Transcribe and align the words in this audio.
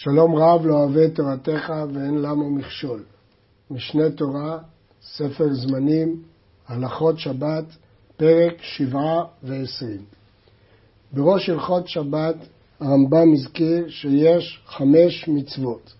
שלום 0.00 0.34
רב 0.34 0.66
לא 0.66 0.74
אוהב 0.74 0.96
את 0.96 1.14
תורתך 1.14 1.72
ואין 1.92 2.18
למה 2.18 2.48
מכשול. 2.48 3.02
משנה 3.70 4.10
תורה, 4.10 4.58
ספר 5.02 5.54
זמנים, 5.54 6.22
הלכות 6.68 7.18
שבת, 7.18 7.64
פרק 8.16 8.62
שבעה 8.62 9.24
ועשרים. 9.42 10.02
בראש 11.12 11.48
הלכות 11.48 11.88
שבת 11.88 12.34
הרמב"ם 12.80 13.32
הזכיר 13.32 13.88
שיש 13.88 14.62
חמש 14.66 15.28
מצוות, 15.28 15.92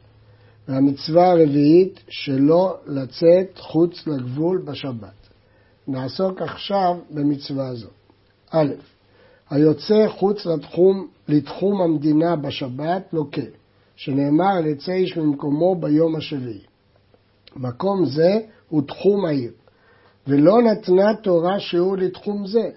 והמצווה 0.68 1.30
הרביעית 1.30 2.00
שלא 2.08 2.76
לצאת 2.86 3.58
חוץ 3.58 4.06
לגבול 4.06 4.62
בשבת. 4.64 5.28
נעסוק 5.88 6.42
עכשיו 6.42 6.96
במצווה 7.10 7.74
זו. 7.74 7.88
א', 8.50 8.72
היוצא 9.50 10.08
חוץ 10.08 10.46
לתחום, 10.46 11.08
לתחום 11.28 11.82
המדינה 11.82 12.36
בשבת 12.36 13.02
לוקה. 13.12 13.42
שנאמר 13.98 14.66
יצא 14.66 14.92
איש 14.92 15.16
ממקומו 15.16 15.76
ביום 15.80 16.16
השביעי. 16.16 16.60
מקום 17.56 18.04
זה 18.04 18.40
הוא 18.68 18.82
תחום 18.82 19.24
העיר, 19.24 19.52
ולא 20.27 20.62
נתנה 20.62 21.14
תורה 21.23 21.60
שיעור 21.60 21.96
לתחום 21.96 22.46
זה, 22.46 22.70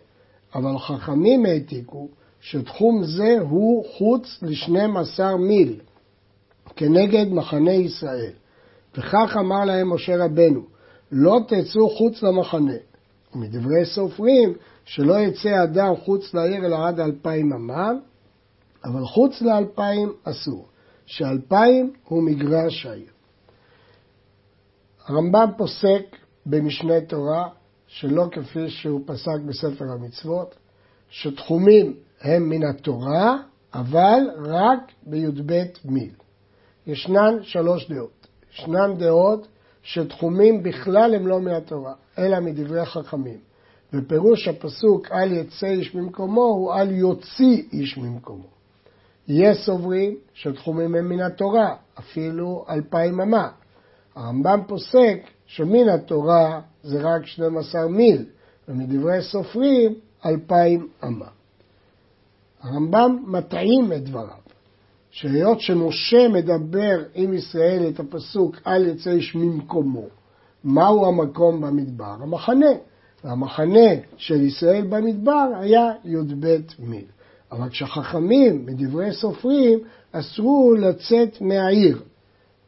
אבל 0.55 0.77
חכמים 0.77 1.45
העתיקו 1.45 2.07
שתחום 2.39 3.03
זה 3.03 3.37
הוא 3.49 3.85
חוץ 3.97 4.39
לשנים 4.41 4.97
עשר 4.97 5.37
מיל, 5.37 5.79
כנגד 6.75 7.25
מחנה 7.27 7.73
ישראל. 7.73 8.33
וכך 8.97 9.37
אמר 9.39 9.65
להם 9.65 9.93
משה 9.93 10.25
רבנו, 10.25 10.61
לא 11.11 11.39
תצאו 11.47 11.89
חוץ 11.89 12.23
למחנה. 12.23 12.77
ומדברי 13.35 13.85
סופרים, 13.85 14.53
שלא 14.85 15.19
יצא 15.19 15.63
אדם 15.63 15.95
חוץ 15.95 16.33
לעיר 16.33 16.65
אלא 16.65 16.87
עד 16.87 16.99
אלפיים 16.99 17.53
אמה, 17.53 17.91
אבל 18.85 19.05
חוץ 19.05 19.41
לאלפיים 19.41 20.13
אסור. 20.23 20.70
שאלפיים 21.11 21.93
הוא 22.03 22.23
מגרש 22.23 22.85
העיר. 22.85 23.11
הרמב"ם 25.05 25.49
פוסק 25.57 26.17
במשנה 26.45 27.01
תורה, 27.01 27.49
שלא 27.87 28.27
כפי 28.31 28.69
שהוא 28.69 29.01
פסק 29.05 29.39
בספר 29.45 29.85
המצוות, 29.91 30.55
שתחומים 31.09 31.93
הם 32.21 32.49
מן 32.49 32.63
התורה, 32.63 33.37
אבל 33.73 34.19
רק 34.37 34.79
בי"ב 35.03 35.63
מיל. 35.85 36.13
ישנן 36.87 37.43
שלוש 37.43 37.91
דעות. 37.91 38.27
ישנן 38.53 38.97
דעות 38.97 39.47
שתחומים 39.83 40.63
בכלל 40.63 41.15
הם 41.15 41.27
לא 41.27 41.41
מהתורה, 41.41 41.93
אלא 42.17 42.39
מדברי 42.39 42.85
חכמים. 42.85 43.39
ופירוש 43.93 44.47
הפסוק 44.47 45.11
אל 45.11 45.31
יצא 45.31 45.67
איש 45.67 45.95
ממקומו 45.95 46.41
הוא 46.41 46.73
אל 46.73 46.91
יוציא 46.91 47.63
איש 47.73 47.97
ממקומו. 47.97 48.60
יש 49.31 49.57
סוברים 49.65 50.15
שתחומים 50.33 50.95
הם 50.95 51.09
מן 51.09 51.19
התורה, 51.19 51.75
אפילו 51.99 52.65
אלפיים 52.69 53.21
אמה. 53.21 53.49
הרמב"ם 54.15 54.59
פוסק 54.67 55.17
שמן 55.45 55.89
התורה 55.89 56.61
זה 56.83 57.01
רק 57.01 57.25
12 57.25 57.87
מיל, 57.87 58.25
ומדברי 58.67 59.21
סופרים 59.21 59.93
אלפיים 60.25 60.87
אמה. 61.03 61.27
הרמב"ם 62.61 63.23
מטעים 63.27 63.93
את 63.93 64.03
דבריו, 64.03 64.41
שהיות 65.11 65.61
שמשה 65.61 66.27
מדבר 66.29 67.03
עם 67.13 67.33
ישראל 67.33 67.89
את 67.89 67.99
הפסוק 67.99 68.55
אל 68.67 68.87
יצא 68.87 69.11
איש 69.11 69.35
ממקומו, 69.35 70.05
מהו 70.63 71.05
המקום 71.05 71.61
במדבר? 71.61 72.15
המחנה. 72.21 72.71
והמחנה 73.23 73.89
של 74.17 74.41
ישראל 74.41 74.85
במדבר 74.89 75.47
היה 75.59 75.91
י"ב 76.05 76.57
מיל. 76.79 77.05
אבל 77.51 77.69
כשחכמים 77.69 78.65
מדברי 78.65 79.11
סופרים 79.13 79.79
אסרו 80.11 80.73
לצאת 80.79 81.41
מהעיר. 81.41 82.01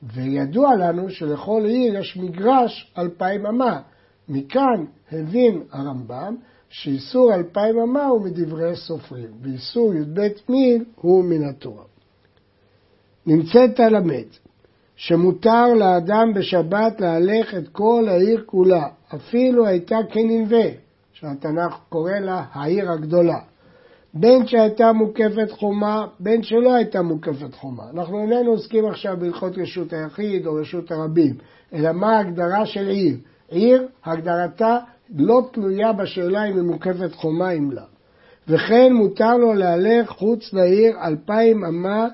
וידוע 0.03 0.75
לנו 0.75 1.09
שלכל 1.09 1.63
עיר 1.65 1.99
יש 1.99 2.17
מגרש 2.17 2.93
אלפיים 2.97 3.45
אמה. 3.45 3.81
מכאן 4.29 4.85
הבין 5.11 5.63
הרמב"ם 5.71 6.35
שאיסור 6.69 7.33
אלפיים 7.33 7.79
אמה 7.79 8.05
הוא 8.05 8.21
מדברי 8.21 8.75
סופרים, 8.75 9.31
ואיסור 9.41 9.93
י"ב 9.93 10.27
מיל 10.49 10.85
הוא 10.95 11.23
מן 11.23 11.43
התורה. 11.43 11.83
נמצאת 13.25 13.79
הלמד 13.79 14.25
שמותר 14.95 15.73
לאדם 15.73 16.33
בשבת 16.33 17.01
להלך 17.01 17.55
את 17.55 17.67
כל 17.67 18.05
העיר 18.07 18.43
כולה, 18.45 18.87
אפילו 19.15 19.67
הייתה 19.67 19.97
כנלווה, 20.11 20.65
שהתנ"ך 21.13 21.77
קורא 21.89 22.11
לה 22.11 22.45
העיר 22.51 22.91
הגדולה. 22.91 23.39
בין 24.13 24.47
שהייתה 24.47 24.93
מוקפת 24.93 25.51
חומה, 25.51 26.07
בין 26.19 26.43
שלא 26.43 26.73
הייתה 26.73 27.01
מוקפת 27.01 27.55
חומה. 27.55 27.83
אנחנו 27.93 28.19
איננו 28.19 28.51
עוסקים 28.51 28.85
עכשיו 28.85 29.17
בהלכות 29.19 29.57
רשות 29.57 29.93
היחיד 29.93 30.47
או 30.47 30.55
רשות 30.55 30.91
הרבים, 30.91 31.35
אלא 31.73 31.91
מה 31.91 32.17
ההגדרה 32.17 32.65
של 32.65 32.87
עיר. 32.87 33.17
עיר, 33.49 33.87
הגדרתה 34.05 34.77
לא 35.15 35.49
תלויה 35.51 35.93
בשאלה 35.93 36.45
אם 36.45 36.55
היא 36.55 36.63
מוקפת 36.63 37.15
חומה 37.15 37.51
אם 37.51 37.71
לא. 37.71 37.81
וכן 38.47 38.93
מותר 38.93 39.37
לו 39.37 39.53
להלך 39.53 40.09
חוץ 40.09 40.53
לעיר 40.53 40.93
אלפיים 41.03 41.65
אמה 41.65 42.07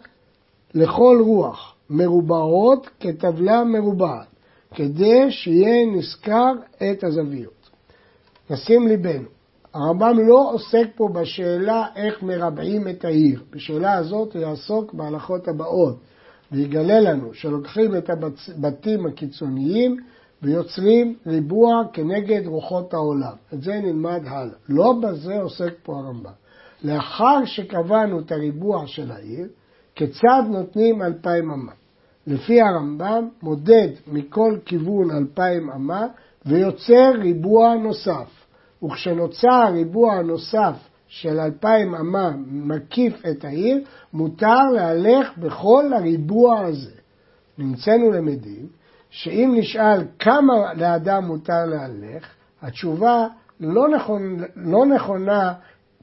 לכל 0.74 1.22
רוח, 1.26 1.76
מרובעות 1.90 2.90
כטבלה 3.00 3.64
מרובעת, 3.64 4.28
כדי 4.76 5.32
שיהיה 5.32 5.86
נזכר 5.86 6.54
את 6.78 7.04
הזוויות. 7.04 7.70
נשים 8.50 8.88
ליבנו, 8.88 9.28
הרמב"ם 9.74 10.20
לא 10.28 10.52
עוסק 10.54 10.88
פה 10.96 11.10
בשאלה 11.14 11.86
איך 11.96 12.24
מרבעים 12.24 12.88
את 12.88 13.06
העיר. 13.06 13.44
בשאלה 13.52 13.94
הזאת 13.94 14.34
הוא 14.34 14.42
יעסוק 14.42 14.94
בהלכות 14.94 15.48
הבאות, 15.48 15.98
ויגלה 16.52 17.00
לנו 17.00 17.34
שלוקחים 17.34 17.96
את 17.96 18.10
הבתים 18.10 19.06
הקיצוניים 19.06 19.98
ויוצרים 20.42 21.16
ריבוע 21.28 21.84
כנגד 21.94 22.48
רוחות 22.48 22.94
העולם. 22.94 23.34
את 23.54 23.62
זה 23.62 23.74
נלמד 23.74 24.22
הלאה. 24.26 24.54
לא 24.70 24.94
בזה 25.02 25.42
עוסק 25.42 25.74
פה 25.84 25.98
הרמב"ם. 25.98 26.32
לאחר 26.84 27.46
שקבענו 27.46 28.20
את 28.20 28.32
הריבוע 28.32 28.88
של 28.88 29.12
העיר, 29.12 29.48
כיצד 29.96 30.44
נותנים 30.50 31.02
אלפיים 31.02 31.52
אמה? 31.52 31.72
לפי 32.28 32.62
הרמב"ם 32.62 33.28
מודד 33.42 33.90
מכל 34.08 34.58
כיוון 34.66 35.12
אלפיים 35.12 35.70
אמה 35.70 36.08
ויוצר 36.46 37.12
ריבוע 37.22 37.76
נוסף. 37.76 38.39
וכשנוצר 38.84 39.54
הריבוע 39.54 40.14
הנוסף 40.14 40.76
של 41.08 41.40
אלפיים 41.40 41.96
אמה 41.96 42.32
מקיף 42.48 43.26
את 43.32 43.46
העיר, 43.46 43.78
מותר 44.14 44.64
להלך 44.76 45.38
בכל 45.38 45.94
הריבוע 45.94 46.60
הזה. 46.66 46.92
נמצאנו 47.58 48.12
למדים 48.12 48.68
שאם 49.10 49.54
נשאל 49.58 50.04
כמה 50.20 50.74
לאדם 50.74 51.26
מותר 51.26 51.66
להלך, 51.66 52.28
התשובה 52.62 53.28
לא, 53.60 53.90
נכון, 53.90 54.44
לא 54.56 54.86
נכונה 54.86 55.54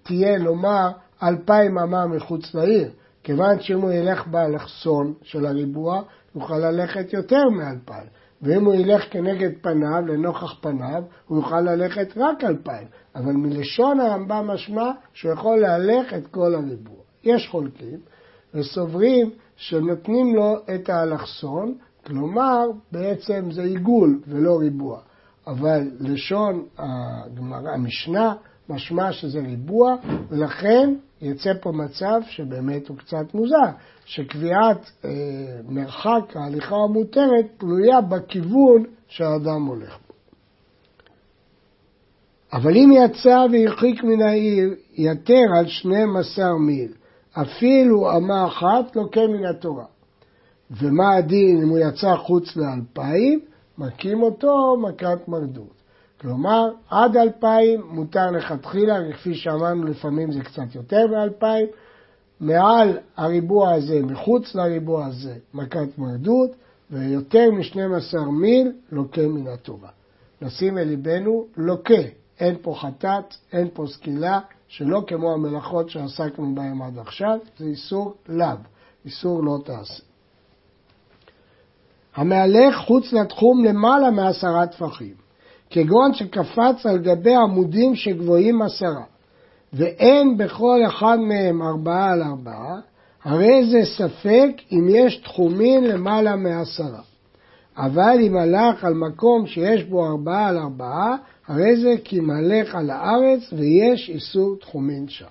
תהיה 0.03 0.39
לומר 0.39 0.91
אלפיים 1.23 1.79
אמה 1.79 2.07
מחוץ 2.07 2.55
לעיר, 2.55 2.91
כיוון 3.23 3.61
שאם 3.61 3.81
הוא 3.81 3.93
ילך 3.93 4.27
באלכסון 4.27 5.15
של 5.23 5.47
הריבוע, 5.47 6.03
יוכל 6.35 6.59
ללכת 6.59 7.13
יותר 7.13 7.43
מאלפיים. 7.57 8.07
ואם 8.43 8.65
הוא 8.65 8.75
ילך 8.75 9.05
כנגד 9.11 9.51
פניו, 9.61 10.03
לנוכח 10.07 10.55
פניו, 10.61 11.03
הוא 11.27 11.39
יוכל 11.39 11.61
ללכת 11.61 12.09
רק 12.17 12.45
אלפיים. 12.45 12.87
אבל 13.15 13.33
מלשון 13.33 14.01
הרמב"ם 14.01 14.47
משמע 14.47 14.91
שהוא 15.13 15.33
יכול 15.33 15.61
להלך 15.61 16.15
את 16.15 16.27
כל 16.27 16.55
הריבוע. 16.55 16.97
יש 17.25 17.49
חולקים 17.49 17.99
וסוברים 18.55 19.31
שנותנים 19.57 20.35
לו 20.35 20.57
את 20.75 20.89
האלכסון, 20.89 21.75
כלומר 22.07 22.67
בעצם 22.93 23.51
זה 23.51 23.63
עיגול 23.63 24.21
ולא 24.29 24.59
ריבוע. 24.59 25.01
אבל 25.47 25.91
לשון 26.01 26.65
המשנה 27.49 28.35
משמע 28.69 29.13
שזה 29.13 29.41
ריבוע, 29.41 29.97
ולכן 30.29 30.95
יצא 31.23 31.51
פה 31.61 31.73
מצב 31.73 32.21
שבאמת 32.29 32.89
הוא 32.89 32.97
קצת 32.97 33.35
מוזר, 33.35 33.71
שקביעת 34.05 34.91
אה, 35.05 35.11
מרחק 35.69 36.37
ההליכה 36.37 36.77
המותרת 36.77 37.47
תלויה 37.59 38.01
בכיוון 38.01 38.85
שהאדם 39.09 39.67
הולך 39.67 39.99
בו. 40.09 40.15
אבל 42.53 42.77
אם 42.77 42.91
יצא 42.93 43.47
והרחיק 43.53 44.05
מן 44.05 44.23
העיר, 44.23 44.75
יתר 44.95 45.45
על 45.59 45.69
12 45.69 46.59
מיל, 46.59 46.93
אפילו 47.33 48.17
אמה 48.17 48.47
אחת 48.47 48.97
לוקה 48.97 49.21
מן 49.27 49.45
התורה. 49.47 49.85
ומה 50.71 51.15
הדין 51.15 51.63
אם 51.63 51.69
הוא 51.69 51.79
יצא 51.79 52.17
חוץ 52.17 52.57
לאלפיים? 52.57 53.41
מכים 53.79 54.23
אותו 54.23 54.77
מכת 54.77 55.29
מרדות. 55.29 55.76
כלומר, 56.21 56.69
עד 56.91 57.17
אלפיים 57.17 57.83
מותר 57.91 58.31
לכתחילה, 58.31 59.13
כפי 59.13 59.35
שאמרנו 59.35 59.85
לפעמים 59.85 60.33
זה 60.33 60.41
קצת 60.41 60.75
יותר 60.75 61.07
מאלפיים, 61.07 61.67
מעל 62.41 62.99
הריבוע 63.17 63.73
הזה, 63.73 64.03
מחוץ 64.03 64.55
לריבוע 64.55 65.07
הזה, 65.07 65.35
מכת 65.55 65.99
מרדות, 65.99 66.51
ויותר 66.91 67.51
מ-12 67.51 68.19
מיל 68.31 68.73
לוקה 68.93 69.27
מן 69.29 69.47
התורה. 69.47 69.89
נשים 70.43 70.79
אל 70.79 70.85
ליבנו 70.85 71.47
לוקה, 71.57 72.03
אין 72.41 72.57
פה 72.63 72.75
חטאת, 72.81 73.35
אין 73.53 73.69
פה 73.75 73.85
סקילה, 73.87 74.41
שלא 74.69 75.05
כמו 75.07 75.33
המלאכות 75.33 75.91
שעסקנו 75.91 76.55
בהן 76.55 76.83
עד 76.83 76.99
עכשיו, 76.99 77.39
זה 77.59 77.65
איסור 77.65 78.15
לאו, 78.29 78.57
איסור 79.05 79.43
לא 79.45 79.59
תעשה. 79.65 80.03
המהלך 82.15 82.77
חוץ 82.77 83.13
לתחום 83.13 83.65
למעלה 83.65 84.11
מעשרה 84.11 84.67
טפחים, 84.67 85.15
כגון 85.71 86.15
שקפץ 86.15 86.87
על 86.87 86.99
גבי 86.99 87.35
עמודים 87.35 87.95
שגבוהים 87.95 88.63
עשרה, 88.63 89.05
ואין 89.73 90.37
בכל 90.37 90.81
אחד 90.87 91.19
מהם 91.21 91.63
ארבעה 91.63 92.13
על 92.13 92.23
ארבעה, 92.23 92.81
הרי 93.25 93.67
זה 93.71 93.81
ספק 93.85 94.51
אם 94.73 94.87
יש 94.89 95.17
תחומים 95.17 95.85
למעלה 95.85 96.37
מעשרה. 96.37 97.01
אבל 97.77 98.19
אם 98.21 98.37
הלך 98.37 98.85
על 98.85 98.95
מקום 98.95 99.47
שיש 99.47 99.85
בו 99.85 100.07
ארבעה 100.07 100.49
על 100.49 100.59
ארבעה, 100.59 101.17
הרי 101.47 101.77
זה 101.77 101.95
כי 102.05 102.21
מלך 102.21 102.75
על 102.75 102.91
הארץ 102.91 103.53
ויש 103.53 104.11
איסור 104.11 104.57
תחומין 104.61 105.09
שם. 105.09 105.27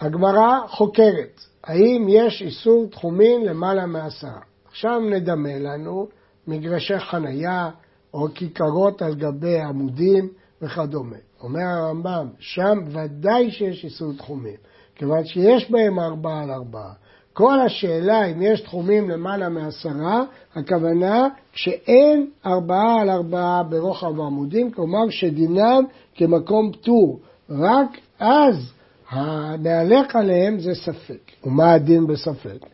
הגמרא 0.00 0.66
חוקרת, 0.66 1.40
האם 1.64 2.06
יש 2.08 2.42
איסור 2.42 2.86
תחומין 2.90 3.44
למעלה 3.44 3.86
מעשרה? 3.86 4.40
עכשיו 4.68 5.00
נדמה 5.00 5.58
לנו 5.58 6.08
מגרשי 6.46 6.98
חנייה 6.98 7.70
או 8.14 8.26
כיכרות 8.34 9.02
על 9.02 9.14
גבי 9.14 9.60
עמודים 9.60 10.28
וכדומה. 10.62 11.16
אומר 11.42 11.62
הרמב"ם, 11.62 12.28
שם 12.38 12.78
ודאי 12.86 13.50
שיש 13.50 13.84
איסור 13.84 14.12
תחומים, 14.12 14.56
כיוון 14.94 15.24
שיש 15.24 15.70
בהם 15.70 16.00
ארבעה 16.00 16.42
על 16.42 16.50
ארבעה. 16.50 16.92
כל 17.32 17.60
השאלה 17.60 18.24
אם 18.24 18.42
יש 18.42 18.60
תחומים 18.60 19.10
למעלה 19.10 19.48
מעשרה, 19.48 20.22
הכוונה 20.54 21.28
שאין 21.52 22.30
ארבעה 22.46 23.00
על 23.00 23.10
ארבעה 23.10 23.62
ברוחב 23.62 24.20
העמודים, 24.20 24.70
כלומר 24.70 25.10
שדינם 25.10 25.84
כמקום 26.14 26.72
פטור. 26.72 27.20
רק 27.50 27.98
אז 28.18 28.72
הנהלך 29.10 30.16
עליהם 30.16 30.60
זה 30.60 30.74
ספק. 30.74 31.30
ומה 31.44 31.72
הדין 31.72 32.06
בספק? 32.06 32.66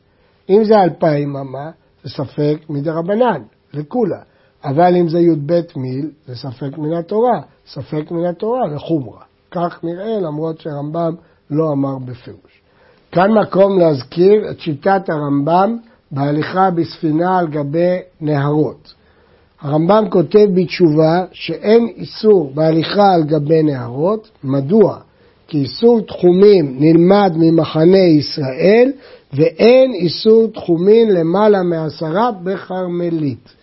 אם 0.50 0.64
זה 0.64 0.74
אלפיים 0.82 1.36
אמה, 1.36 1.70
זה 2.04 2.10
ספק 2.10 2.56
מדרבנן, 2.68 3.42
לכולה. 3.74 4.22
אבל 4.64 4.96
אם 4.96 5.08
זה 5.08 5.18
י"ב 5.18 5.60
מיל, 5.76 6.10
זה 6.26 6.36
ספק 6.36 6.78
מן 6.78 6.92
התורה, 6.92 7.40
ספק 7.66 8.10
מן 8.10 8.24
התורה 8.24 8.66
לחומרה. 8.66 9.20
כך 9.50 9.80
נראה, 9.84 10.20
למרות 10.20 10.60
שהרמב"ם 10.60 11.14
לא 11.50 11.72
אמר 11.72 11.98
בפירוש. 11.98 12.62
כאן 13.12 13.30
מקום 13.32 13.78
להזכיר 13.78 14.50
את 14.50 14.60
שיטת 14.60 15.08
הרמב"ם 15.08 15.76
בהליכה 16.10 16.70
בספינה 16.70 17.38
על 17.38 17.46
גבי 17.46 17.98
נהרות. 18.20 18.94
הרמב"ם 19.60 20.04
כותב 20.10 20.46
בתשובה 20.54 21.24
שאין 21.32 21.88
איסור 21.96 22.50
בהליכה 22.54 23.14
על 23.14 23.24
גבי 23.24 23.62
נהרות, 23.62 24.30
מדוע? 24.44 24.98
כי 25.48 25.58
איסור 25.58 26.00
תחומים 26.00 26.76
נלמד 26.78 27.32
ממחנה 27.36 27.98
ישראל 27.98 28.92
ואין 29.32 29.92
איסור 29.94 30.46
תחומים 30.46 31.10
למעלה 31.10 31.62
מעשרה 31.62 32.30
בכרמלית. 32.42 33.55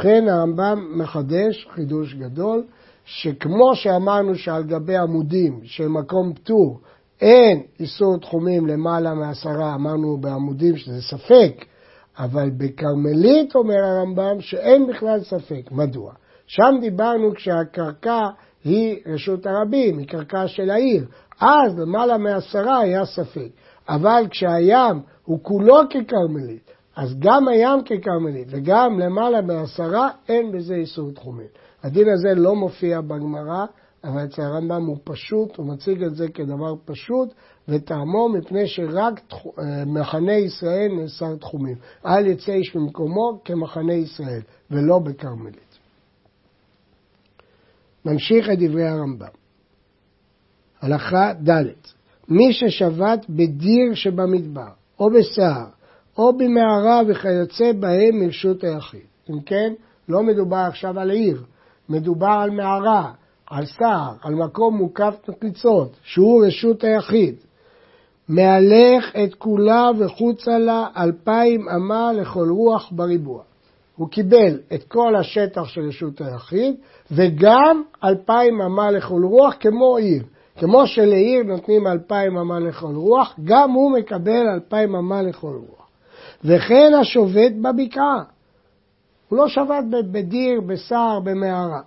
ובכן 0.00 0.28
הרמב"ם 0.28 0.98
מחדש 0.98 1.68
חידוש 1.74 2.14
גדול, 2.14 2.62
שכמו 3.04 3.74
שאמרנו 3.74 4.34
שעל 4.34 4.62
גבי 4.62 4.96
עמודים 4.96 5.60
של 5.64 5.88
מקום 5.88 6.32
פטור 6.34 6.80
אין 7.20 7.62
איסור 7.80 8.18
תחומים 8.18 8.66
למעלה 8.66 9.14
מעשרה, 9.14 9.74
אמרנו 9.74 10.16
בעמודים 10.20 10.76
שזה 10.76 11.02
ספק, 11.02 11.64
אבל 12.18 12.50
בכרמלית 12.50 13.54
אומר 13.54 13.84
הרמב"ם 13.84 14.40
שאין 14.40 14.86
בכלל 14.86 15.20
ספק. 15.20 15.72
מדוע? 15.72 16.12
שם 16.46 16.74
דיברנו 16.80 17.34
כשהקרקע 17.34 18.28
היא 18.64 18.96
רשות 19.06 19.46
הרבים, 19.46 19.98
היא 19.98 20.08
קרקע 20.08 20.48
של 20.48 20.70
העיר. 20.70 21.06
אז 21.40 21.78
למעלה 21.78 22.18
מעשרה 22.18 22.78
היה 22.78 23.04
ספק. 23.06 23.48
אבל 23.88 24.24
כשהים 24.30 25.00
הוא 25.24 25.38
כולו 25.42 25.76
ככרמלית, 25.90 26.70
אז 27.00 27.14
גם 27.18 27.48
הים 27.48 27.84
ככרמלית 27.84 28.48
וגם 28.50 28.98
למעלה 28.98 29.40
מעשרה, 29.40 30.10
אין 30.28 30.52
בזה 30.52 30.74
איסור 30.74 31.10
תחומים. 31.10 31.46
הדין 31.82 32.08
הזה 32.08 32.34
לא 32.34 32.56
מופיע 32.56 33.00
בגמרא, 33.00 33.66
אבל 34.04 34.24
אצל 34.24 34.42
הרמב"ם 34.42 34.86
הוא 34.86 34.96
פשוט, 35.04 35.56
הוא 35.56 35.66
מציג 35.66 36.02
את 36.02 36.14
זה 36.14 36.28
כדבר 36.28 36.74
פשוט, 36.84 37.28
וטעמו 37.68 38.28
מפני 38.28 38.66
שרק 38.66 39.20
אה, 39.58 39.84
מחנה 39.86 40.32
ישראל 40.32 40.88
נאסר 41.00 41.36
תחומים. 41.36 41.76
אל 42.06 42.26
יצא 42.26 42.52
איש 42.52 42.76
ממקומו 42.76 43.40
כמחנה 43.44 43.94
ישראל, 43.94 44.42
ולא 44.70 44.98
בכרמלית. 44.98 45.78
נמשיך 48.04 48.50
את 48.50 48.58
דברי 48.58 48.88
הרמב"ם. 48.88 49.26
הלכה 50.80 51.32
ד' 51.48 51.64
מי 52.28 52.52
ששבת 52.52 53.26
בדיר 53.28 53.94
שבמדבר, 53.94 54.70
או 54.98 55.10
בסהר, 55.10 55.79
או 56.20 56.32
במערה 56.32 57.02
וכיוצא 57.08 57.72
בהם 57.72 58.20
מרשות 58.20 58.64
היחיד. 58.64 59.00
אם 59.30 59.40
כן, 59.40 59.72
לא 60.08 60.22
מדובר 60.22 60.64
עכשיו 60.68 61.00
על 61.00 61.10
עיר, 61.10 61.42
מדובר 61.88 62.36
על 62.42 62.50
מערה, 62.50 63.12
על 63.50 63.64
סהר, 63.66 64.12
על 64.22 64.34
מקום 64.34 64.76
מוקף 64.76 65.14
נקיצות, 65.28 65.96
שהוא 66.02 66.46
רשות 66.46 66.84
היחיד. 66.84 67.34
מהלך 68.28 69.16
את 69.24 69.34
כולה 69.34 69.90
וחוצה 69.98 70.58
לה 70.58 70.86
אלפיים 70.96 71.68
אמה 71.68 72.12
לכל 72.12 72.48
רוח 72.50 72.92
בריבוע. 72.92 73.42
הוא 73.96 74.08
קיבל 74.08 74.58
את 74.74 74.84
כל 74.88 75.16
השטח 75.16 75.64
של 75.64 75.80
רשות 75.80 76.20
היחיד 76.20 76.74
וגם 77.10 77.82
אלפיים 78.04 78.60
אמה 78.60 78.90
לכל 78.90 79.22
רוח 79.24 79.54
כמו 79.60 79.96
עיר. 79.96 80.22
כמו 80.58 80.86
שלעיר 80.86 81.42
נותנים 81.42 81.86
אלפיים 81.86 82.36
אמה 82.36 82.60
לכל 82.60 82.94
רוח, 82.94 83.34
גם 83.44 83.70
הוא 83.70 83.92
מקבל 83.98 84.48
אלפיים 84.54 84.94
אמה 84.94 85.22
לכל 85.22 85.58
רוח. 85.68 85.79
וכן 86.44 86.92
השובת 87.00 87.52
בבקעה. 87.62 88.22
הוא 89.28 89.38
לא 89.38 89.48
שבת 89.48 89.84
בדיר, 90.12 90.60
בשר, 90.60 91.20
במערה. 91.24 91.80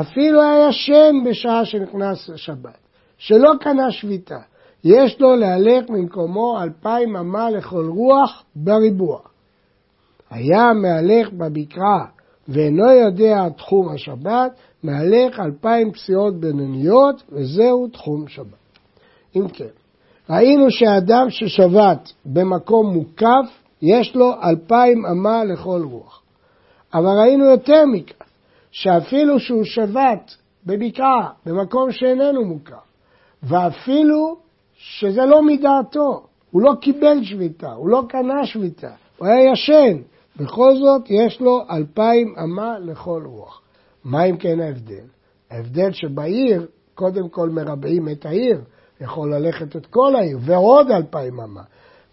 אפילו 0.00 0.42
היה 0.42 0.68
ישן 0.68 1.14
בשעה 1.24 1.64
שנכנס 1.64 2.30
שבת, 2.36 2.78
שלא 3.18 3.52
קנה 3.60 3.90
שביתה. 3.90 4.38
יש 4.84 5.20
לו 5.20 5.36
להלך 5.36 5.90
ממקומו 5.90 6.62
אלפיים 6.62 7.16
אמה 7.16 7.50
לכל 7.50 7.86
רוח 7.88 8.44
בריבוע. 8.56 9.18
היה 10.30 10.72
מהלך 10.72 11.32
בבקעה 11.32 12.06
ואינו 12.48 12.90
יודע 12.90 13.48
תחום 13.48 13.88
השבת, 13.88 14.52
מהלך 14.82 15.40
אלפיים 15.40 15.92
פסיעות 15.92 16.40
בינוניות, 16.40 17.22
וזהו 17.32 17.88
תחום 17.88 18.28
שבת. 18.28 18.78
אם 19.36 19.48
כן, 19.48 19.64
ראינו 20.30 20.70
שאדם 20.70 21.30
ששבת 21.30 22.12
במקום 22.26 22.94
מוקף, 22.94 23.61
יש 23.82 24.16
לו 24.16 24.32
אלפיים 24.42 25.06
אמה 25.06 25.44
לכל 25.44 25.82
רוח. 25.90 26.22
אבל 26.94 27.18
ראינו 27.20 27.44
יותר 27.44 27.84
מכך, 27.92 28.14
שאפילו 28.70 29.40
שהוא 29.40 29.64
שבת 29.64 30.36
בבקעה, 30.66 31.30
במקום 31.46 31.92
שאיננו 31.92 32.44
מוקף, 32.44 32.74
ואפילו 33.42 34.36
שזה 34.74 35.24
לא 35.24 35.42
מדעתו, 35.42 36.26
הוא 36.50 36.62
לא 36.62 36.72
קיבל 36.80 37.18
שביתה, 37.22 37.72
הוא 37.72 37.88
לא 37.88 38.02
קנה 38.08 38.46
שביתה, 38.46 38.90
הוא 39.18 39.28
היה 39.28 39.52
ישן, 39.52 39.98
בכל 40.36 40.76
זאת 40.76 41.10
יש 41.10 41.40
לו 41.40 41.60
אלפיים 41.70 42.34
אמה 42.44 42.78
לכל 42.78 43.22
רוח. 43.26 43.60
מה 44.04 44.24
אם 44.24 44.36
כן 44.36 44.60
ההבדל? 44.60 45.04
ההבדל 45.50 45.92
שבעיר, 45.92 46.66
קודם 46.94 47.28
כל 47.28 47.48
מרבעים 47.48 48.08
את 48.08 48.26
העיר, 48.26 48.60
יכול 49.00 49.34
ללכת 49.34 49.76
את 49.76 49.86
כל 49.86 50.16
העיר, 50.16 50.38
ועוד 50.40 50.90
אלפיים 50.90 51.40
אמה. 51.40 51.62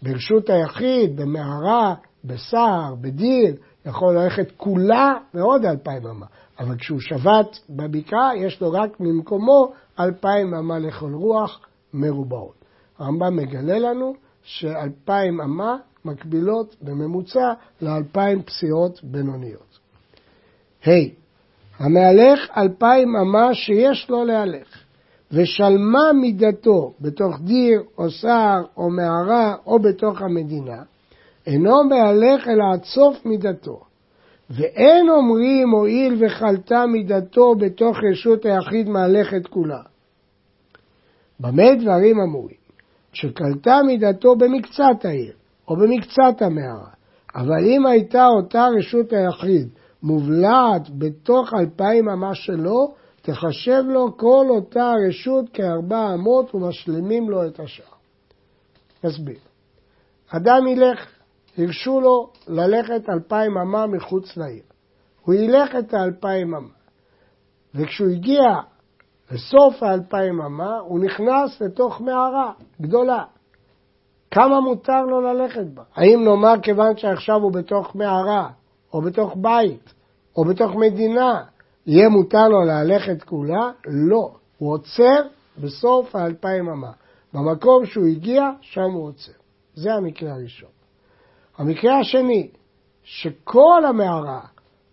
ברשות 0.02 0.50
היחיד, 0.50 1.16
במערה, 1.16 1.94
בסער, 2.24 2.94
בדיר, 3.00 3.56
יכול 3.86 4.14
ללכת 4.18 4.52
כולה 4.56 5.14
ועוד 5.34 5.64
אלפיים 5.64 6.06
אמה. 6.06 6.26
אבל 6.58 6.76
כשהוא 6.78 7.00
שבת 7.00 7.58
בבקעה, 7.70 8.36
יש 8.36 8.60
לו 8.60 8.72
רק 8.72 9.00
ממקומו 9.00 9.72
אלפיים 10.00 10.54
אמה 10.54 10.78
לכל 10.78 11.14
רוח 11.14 11.60
מרובעות. 11.94 12.64
הרמב"ם 12.98 13.36
מגלה 13.36 13.78
לנו 13.78 14.14
שאלפיים 14.42 15.40
אמה 15.40 15.76
מקבילות 16.04 16.76
בממוצע 16.82 17.52
לאלפיים 17.82 18.42
פסיעות 18.42 19.00
בינוניות. 19.04 19.78
ה. 20.84 20.88
Hey, 20.88 21.10
המהלך 21.78 22.40
אלפיים 22.56 23.16
אמה 23.16 23.54
שיש 23.54 24.10
לו 24.10 24.24
להלך, 24.24 24.84
ושלמה 25.32 26.12
מידתו 26.12 26.94
בתוך 27.00 27.40
דיר 27.40 27.82
או 27.98 28.10
סער 28.10 28.62
או 28.76 28.90
מערה 28.90 29.54
או 29.66 29.78
בתוך 29.78 30.22
המדינה, 30.22 30.82
אינו 31.46 31.84
מהלך 31.84 32.48
אלא 32.48 32.64
עד 32.72 32.84
סוף 32.84 33.26
מידתו. 33.26 33.80
ואין 34.50 35.10
אומרים 35.10 35.70
הואיל 35.70 36.24
וחלתה 36.24 36.86
מידתו 36.86 37.54
בתוך 37.54 37.96
רשות 38.10 38.44
היחיד 38.44 38.88
מהלכת 38.88 39.46
כולה. 39.46 39.80
במה 41.40 41.74
דברים 41.74 42.20
אמורים? 42.20 42.60
שקלטה 43.12 43.80
מידתו 43.86 44.36
במקצת 44.36 45.04
העיר, 45.04 45.32
או 45.68 45.76
במקצת 45.76 46.42
המערה. 46.42 46.90
אבל 47.34 47.64
אם 47.64 47.86
הייתה 47.86 48.26
אותה 48.26 48.66
רשות 48.78 49.12
היחיד 49.12 49.68
מובלעת 50.02 50.90
בתוך 50.98 51.54
אלפיים 51.54 52.08
אמה 52.08 52.34
שלו, 52.34 52.94
תחשב 53.22 53.82
לו 53.86 54.16
כל 54.16 54.46
אותה 54.48 54.92
רשות 55.08 55.44
כארבע 55.52 56.14
אמות 56.14 56.54
ומשלימים 56.54 57.30
לו 57.30 57.46
את 57.46 57.60
השאר. 57.60 57.84
נסביר. 59.04 59.38
אדם 60.28 60.66
ילך 60.66 61.06
הרשו 61.58 62.00
לו 62.00 62.30
ללכת 62.48 63.08
אלפיים 63.08 63.58
אמה 63.58 63.86
מחוץ 63.86 64.36
לעיר. 64.36 64.62
הוא 65.24 65.34
ילך 65.34 65.70
את 65.78 65.94
האלפיים 65.94 66.54
אמה. 66.54 66.68
וכשהוא 67.74 68.08
הגיע 68.08 68.42
לסוף 69.30 69.82
האלפיים 69.82 70.40
אמה, 70.40 70.78
הוא 70.78 71.00
נכנס 71.04 71.60
לתוך 71.60 72.00
מערה 72.00 72.52
גדולה. 72.80 73.24
כמה 74.30 74.60
מותר 74.60 75.02
לו 75.02 75.20
ללכת 75.20 75.66
בה? 75.74 75.82
האם 75.94 76.24
נאמר 76.24 76.60
כיוון 76.62 76.96
שעכשיו 76.96 77.36
הוא 77.36 77.52
בתוך 77.52 77.96
מערה, 77.96 78.50
או 78.92 79.02
בתוך 79.02 79.36
בית, 79.36 79.94
או 80.36 80.44
בתוך 80.44 80.72
מדינה, 80.74 81.44
יהיה 81.90 82.08
מותר 82.08 82.48
לו 82.48 82.60
ללכת 82.64 83.22
כולה? 83.22 83.70
לא. 83.86 84.30
הוא 84.58 84.72
עוצר 84.72 85.22
בסוף 85.58 86.16
האלפיים 86.16 86.68
אמה. 86.68 86.90
במקום 87.34 87.86
שהוא 87.86 88.06
הגיע, 88.06 88.50
שם 88.60 88.90
הוא 88.92 89.08
עוצר. 89.08 89.32
זה 89.74 89.94
המקרה 89.94 90.32
הראשון. 90.32 90.70
המקרה 91.58 91.98
השני, 91.98 92.48
שכל 93.02 93.84
המערה, 93.88 94.40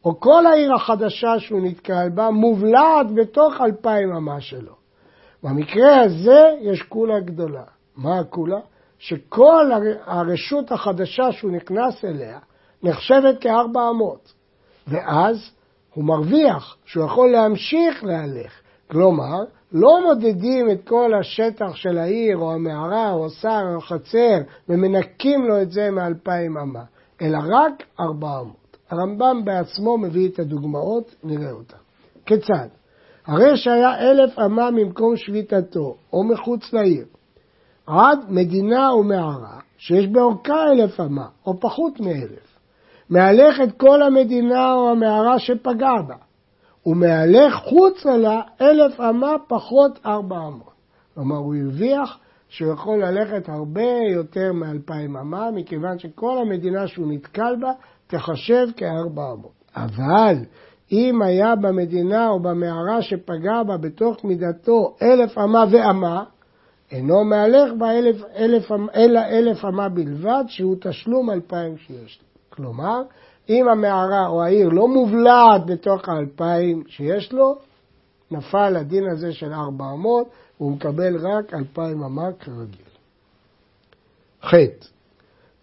או 0.06 0.20
כל 0.20 0.46
העיר 0.46 0.74
החדשה 0.74 1.40
שהוא 1.40 1.62
נתקל 1.62 2.10
בה, 2.10 2.30
מובלעת 2.30 3.12
בתוך 3.16 3.62
אלפיים 3.62 4.12
אמה 4.12 4.42
שלו. 4.42 4.74
במקרה 5.44 6.02
הזה 6.02 6.50
יש 6.62 6.82
קולה 6.82 7.20
גדולה. 7.20 7.64
מה 7.96 8.20
הקולה? 8.20 8.60
שכל 9.00 9.72
הרשות 10.06 10.72
החדשה 10.72 11.32
שהוא 11.32 11.52
נכנס 11.52 12.06
אליה 12.06 12.40
נחשבת 12.84 13.42
כארבע 13.42 13.90
אמות. 13.90 14.34
ואז 14.88 15.57
הוא 15.94 16.06
מרוויח 16.06 16.78
שהוא 16.86 17.06
יכול 17.06 17.32
להמשיך 17.32 18.04
להלך. 18.04 18.52
כלומר, 18.92 19.44
לא 19.72 20.02
מודדים 20.06 20.70
את 20.72 20.88
כל 20.88 21.12
השטח 21.20 21.76
של 21.76 21.98
העיר 21.98 22.38
או 22.38 22.54
המערה 22.54 23.12
או 23.12 23.26
השר 23.26 23.62
או 23.72 23.78
החצר 23.78 24.38
ומנקים 24.70 25.48
לו 25.48 25.62
את 25.62 25.72
זה 25.72 25.92
מאלפיים 25.92 26.58
אמה, 26.58 26.84
אלא 27.22 27.38
רק 27.50 27.84
ארבע 28.00 28.40
אמות. 28.42 28.78
הרמב"ם 28.90 29.46
בעצמו 29.46 29.98
מביא 29.98 30.30
את 30.30 30.40
הדוגמאות, 30.40 31.16
נראה 31.24 31.52
אותן. 31.52 31.78
כיצד? 32.26 32.68
הרי 33.26 33.58
שהיה 33.58 34.00
אלף 34.00 34.40
אמה 34.40 34.72
ממקום 34.72 35.18
שביתתו 35.18 35.96
או 36.14 36.24
מחוץ 36.24 36.74
לעיר, 36.74 37.06
עד 37.88 38.20
מדינה 38.30 38.94
ומערה 38.94 39.60
שיש 39.78 40.08
באורכה 40.08 40.64
אלף 40.72 41.00
אמה 41.00 41.28
או 41.46 41.60
פחות 41.60 42.00
מאלף. 42.00 42.47
מהלך 43.10 43.62
את 43.64 43.78
כל 43.78 44.04
המדינה 44.04 44.74
או 44.74 44.90
המערה 44.90 45.40
שפגע 45.40 46.02
בה, 46.08 46.16
ומהלך 46.86 47.54
חוצה 47.54 48.18
לה 48.18 48.42
אלף 48.62 49.00
אמה 49.00 49.36
פחות 49.48 50.00
ארבע 50.06 50.38
אמות. 50.38 50.78
כלומר, 51.16 51.38
הוא 51.38 51.56
הרוויח 51.56 52.20
שהוא 52.50 52.74
יכול 52.74 53.06
ללכת 53.06 53.50
הרבה 53.50 53.90
יותר 54.14 54.54
מאלפיים 54.54 55.18
אמה, 55.18 55.52
מכיוון 55.52 56.00
שכל 56.00 56.38
המדינה 56.38 56.88
שהוא 56.88 57.12
נתקל 57.12 57.56
בה 57.60 57.72
תחשב 58.08 58.68
כארבע 58.78 59.24
אמות. 59.34 59.58
אבל 59.76 60.36
אם 60.92 61.22
היה 61.22 61.56
במדינה 61.56 62.30
או 62.30 62.40
במערה 62.40 63.02
שפגע 63.02 63.64
בה 63.64 63.78
בתוך 63.78 64.24
מידתו 64.26 64.96
אלף 65.02 65.38
אמה 65.38 65.64
ואמה, 65.72 66.24
אינו 66.92 67.24
מהלך 67.24 67.74
בה 67.78 67.92
אלף, 67.92 68.16
אלף, 68.36 68.72
אלא 68.96 69.20
אלף 69.20 69.66
אמה 69.66 69.90
בלבד, 69.90 70.44
שהוא 70.48 70.76
תשלום 70.82 71.30
אלפיים 71.30 71.78
שיש 71.78 72.20
לו. 72.22 72.27
כלומר, 72.58 73.02
אם 73.50 73.70
המערה 73.70 74.28
או 74.28 74.44
העיר 74.44 74.70
לא 74.70 74.88
מובלעת 74.88 75.66
בתוך 75.66 76.10
האלפיים 76.10 76.84
שיש 76.88 77.34
לו, 77.34 77.56
נפל 78.32 78.76
הדין 78.76 79.04
הזה 79.10 79.34
של 79.34 79.54
ארבע 79.54 79.86
אמות, 79.94 80.28
והוא 80.60 80.72
מקבל 80.72 81.18
רק 81.28 81.54
אלפיים 81.54 82.04
אמה 82.04 82.32
כרגיל. 82.40 82.88
ח. 84.46 84.54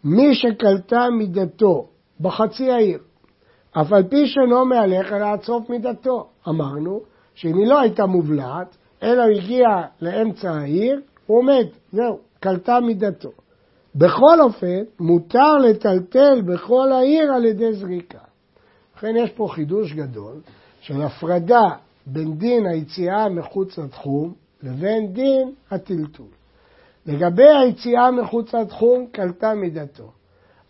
מי 0.05 0.35
שקלטה 0.35 1.11
מידתו 1.19 1.87
בחצי 2.21 2.71
העיר, 2.71 2.99
אף 3.73 3.93
על 3.93 4.03
פי 4.03 4.27
שאינו 4.27 4.65
מהלך 4.65 5.13
אלא 5.13 5.33
עד 5.33 5.43
סוף 5.43 5.71
מידתו. 5.71 6.29
אמרנו 6.49 7.01
שאם 7.35 7.57
היא 7.59 7.67
לא 7.67 7.81
הייתה 7.81 8.07
מובלעת, 8.07 8.77
אלא 9.03 9.23
הגיעה 9.23 9.87
לאמצע 10.01 10.51
העיר, 10.51 11.01
הוא 11.27 11.39
עומד, 11.39 11.67
זהו, 11.93 12.19
קלטה 12.41 12.81
מידתו. 12.81 13.31
בכל 13.95 14.41
אופן, 14.41 14.83
מותר 15.01 15.57
לטלטל 15.59 16.43
בכל 16.43 16.93
העיר 16.93 17.33
על 17.33 17.45
ידי 17.45 17.73
זריקה. 17.73 18.19
לכן 18.97 19.17
יש 19.17 19.31
פה 19.31 19.49
חידוש 19.51 19.93
גדול 19.93 20.41
של 20.81 21.03
הפרדה 21.03 21.69
בין 22.07 22.39
דין 22.39 22.67
היציאה 22.67 23.29
מחוץ 23.29 23.79
לתחום 23.79 24.35
לבין 24.63 25.13
דין 25.13 25.53
הטלטול. 25.71 26.27
לגבי 27.07 27.49
היציאה 27.49 28.11
מחוץ 28.11 28.55
לתחום, 28.55 29.07
קלטה 29.13 29.55
מידתו. 29.55 30.13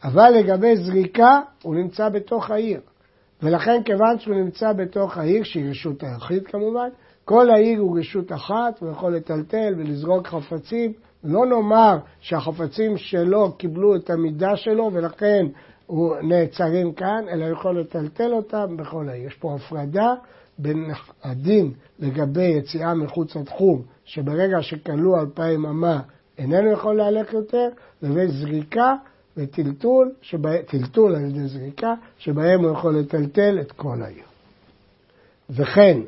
אבל 0.04 0.30
לגבי 0.30 0.76
זריקה, 0.76 1.40
הוא 1.62 1.74
נמצא 1.74 2.08
בתוך 2.08 2.50
העיר. 2.50 2.80
ולכן 3.42 3.82
כיוון 3.84 4.18
שהוא 4.18 4.34
נמצא 4.34 4.72
בתוך 4.72 5.18
העיר, 5.18 5.44
שהיא 5.44 5.70
רשות 5.70 6.02
היחיד 6.02 6.46
כמובן, 6.46 6.88
כל 7.24 7.50
העיר 7.50 7.80
הוא 7.80 7.98
רשות 7.98 8.32
אחת, 8.32 8.80
הוא 8.80 8.90
יכול 8.90 9.16
לטלטל 9.16 9.74
ולזרוק 9.76 10.26
חפצים 10.26 10.92
לא 11.24 11.46
נאמר 11.46 11.98
שהחפצים 12.20 12.96
שלו 12.96 13.52
קיבלו 13.52 13.96
את 13.96 14.10
המידה 14.10 14.56
שלו 14.56 14.90
ולכן 14.92 15.46
הוא 15.86 16.16
נעצרים 16.22 16.92
כאן, 16.92 17.24
אלא 17.32 17.44
יכול 17.44 17.80
לטלטל 17.80 18.32
אותם 18.32 18.76
בכל 18.76 19.08
העיר. 19.08 19.26
יש 19.26 19.34
פה 19.34 19.54
הפרדה 19.54 20.14
בין 20.58 20.90
הדין 21.22 21.72
לגבי 21.98 22.44
יציאה 22.44 22.94
מחוץ 22.94 23.36
לתחום, 23.36 23.82
שברגע 24.04 24.62
שכלו 24.62 25.20
אלפיים 25.20 25.66
אמה 25.66 26.00
איננו 26.38 26.72
יכול 26.72 26.96
להלך 26.96 27.32
יותר, 27.32 27.68
לבין 28.02 28.28
זריקה 28.28 28.94
וטלטול, 29.36 30.12
שבה, 30.22 30.62
טלטול 30.62 31.14
על 31.14 31.24
ידי 31.24 31.48
זריקה, 31.48 31.94
שבהם 32.18 32.60
הוא 32.64 32.70
יכול 32.70 32.98
לטלטל 32.98 33.58
את 33.60 33.72
כל 33.72 34.02
העיר. 34.02 34.24
וכן, 35.50 36.00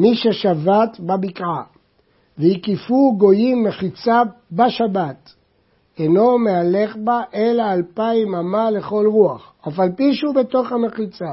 מי 0.00 0.14
ששבת 0.14 1.00
בבקעה 1.00 1.62
והקיפו 2.38 3.14
גויים 3.18 3.64
מחיצה 3.64 4.22
בשבת. 4.52 5.32
אינו 5.98 6.38
מהלך 6.38 6.96
בה 7.04 7.22
אלא 7.34 7.72
אלפיים 7.72 8.34
אמה 8.34 8.70
לכל 8.70 9.06
רוח, 9.06 9.52
אף 9.68 9.80
על 9.80 9.92
פי 9.96 10.14
שהוא 10.14 10.34
בתוך 10.34 10.72
המחיצה. 10.72 11.32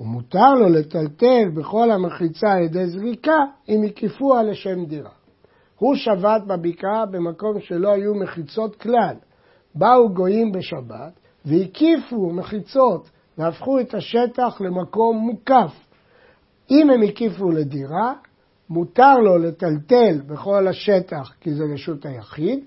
ומותר 0.00 0.54
לו 0.54 0.68
לטלטל 0.68 1.48
בכל 1.54 1.90
המחיצה 1.90 2.52
על 2.52 2.62
ידי 2.62 2.86
זריקה 2.86 3.44
אם 3.68 3.82
הקיפוה 3.86 4.42
לשם 4.42 4.84
דירה. 4.84 5.10
הוא 5.78 5.94
שבת 5.94 6.42
בבקעה 6.46 7.06
במקום 7.06 7.60
שלא 7.60 7.88
היו 7.88 8.14
מחיצות 8.14 8.76
כלל. 8.76 9.14
באו 9.74 10.08
גויים 10.14 10.52
בשבת 10.52 11.12
והקיפו 11.44 12.30
מחיצות 12.30 13.10
והפכו 13.38 13.80
את 13.80 13.94
השטח 13.94 14.60
למקום 14.60 15.16
מוקף. 15.16 15.87
אם 16.70 16.90
הם 16.90 17.02
הקיפו 17.02 17.50
לדירה, 17.50 18.14
מותר 18.70 19.18
לו 19.18 19.38
לטלטל 19.38 20.20
בכל 20.26 20.68
השטח 20.68 21.32
כי 21.40 21.54
זה 21.54 21.64
רשות 21.74 22.06
היחיד, 22.06 22.64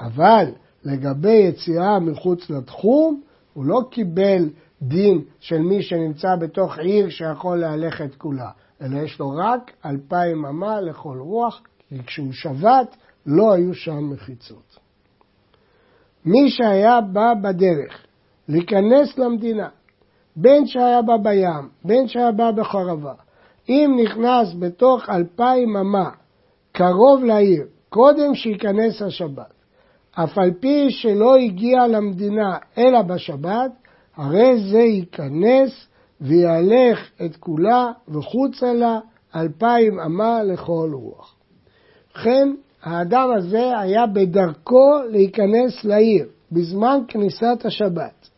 אבל 0.00 0.46
לגבי 0.84 1.32
יציאה 1.32 1.98
מחוץ 1.98 2.50
לתחום, 2.50 3.20
הוא 3.54 3.64
לא 3.64 3.80
קיבל 3.90 4.48
דין 4.82 5.22
של 5.40 5.58
מי 5.58 5.82
שנמצא 5.82 6.36
בתוך 6.40 6.78
עיר 6.78 7.08
שיכול 7.08 7.58
להלך 7.58 8.02
את 8.02 8.14
כולה, 8.14 8.50
אלא 8.82 8.98
יש 8.98 9.20
לו 9.20 9.30
רק 9.36 9.70
אלפיים 9.84 10.44
אמה 10.44 10.80
לכל 10.80 11.18
רוח, 11.18 11.62
כי 11.88 12.02
כשהוא 12.02 12.32
שבת 12.32 12.96
לא 13.26 13.52
היו 13.52 13.74
שם 13.74 14.10
מחיצות. 14.10 14.78
מי 16.24 16.50
שהיה 16.50 17.00
בא 17.00 17.34
בדרך 17.42 18.06
להיכנס 18.48 19.18
למדינה, 19.18 19.68
בין 20.36 20.66
שהיה 20.66 21.02
בא 21.02 21.16
בים, 21.16 21.68
בין 21.84 22.08
שהיה 22.08 22.32
בא 22.32 22.50
בחרבה, 22.50 23.14
אם 23.68 23.98
נכנס 24.04 24.54
בתוך 24.58 25.08
אלפיים 25.10 25.76
אמה 25.76 26.10
קרוב 26.72 27.24
לעיר, 27.24 27.64
קודם 27.88 28.34
שייכנס 28.34 29.02
השבת, 29.02 29.54
אף 30.12 30.38
על 30.38 30.50
פי 30.60 30.90
שלא 30.90 31.36
הגיע 31.36 31.86
למדינה 31.86 32.56
אלא 32.78 33.02
בשבת, 33.02 33.70
הרי 34.16 34.70
זה 34.70 34.78
ייכנס 34.78 35.86
ויהלך 36.20 37.10
את 37.24 37.36
כולה 37.36 37.92
וחוצה 38.08 38.72
לה 38.72 38.98
אלפיים 39.36 40.00
אמה 40.00 40.42
לכל 40.42 40.90
רוח. 40.92 41.34
ובכן, 42.10 42.48
האדם 42.82 43.28
הזה 43.36 43.78
היה 43.78 44.06
בדרכו 44.06 45.02
להיכנס 45.10 45.84
לעיר 45.84 46.26
בזמן 46.52 46.98
כניסת 47.08 47.64
השבת. 47.64 48.28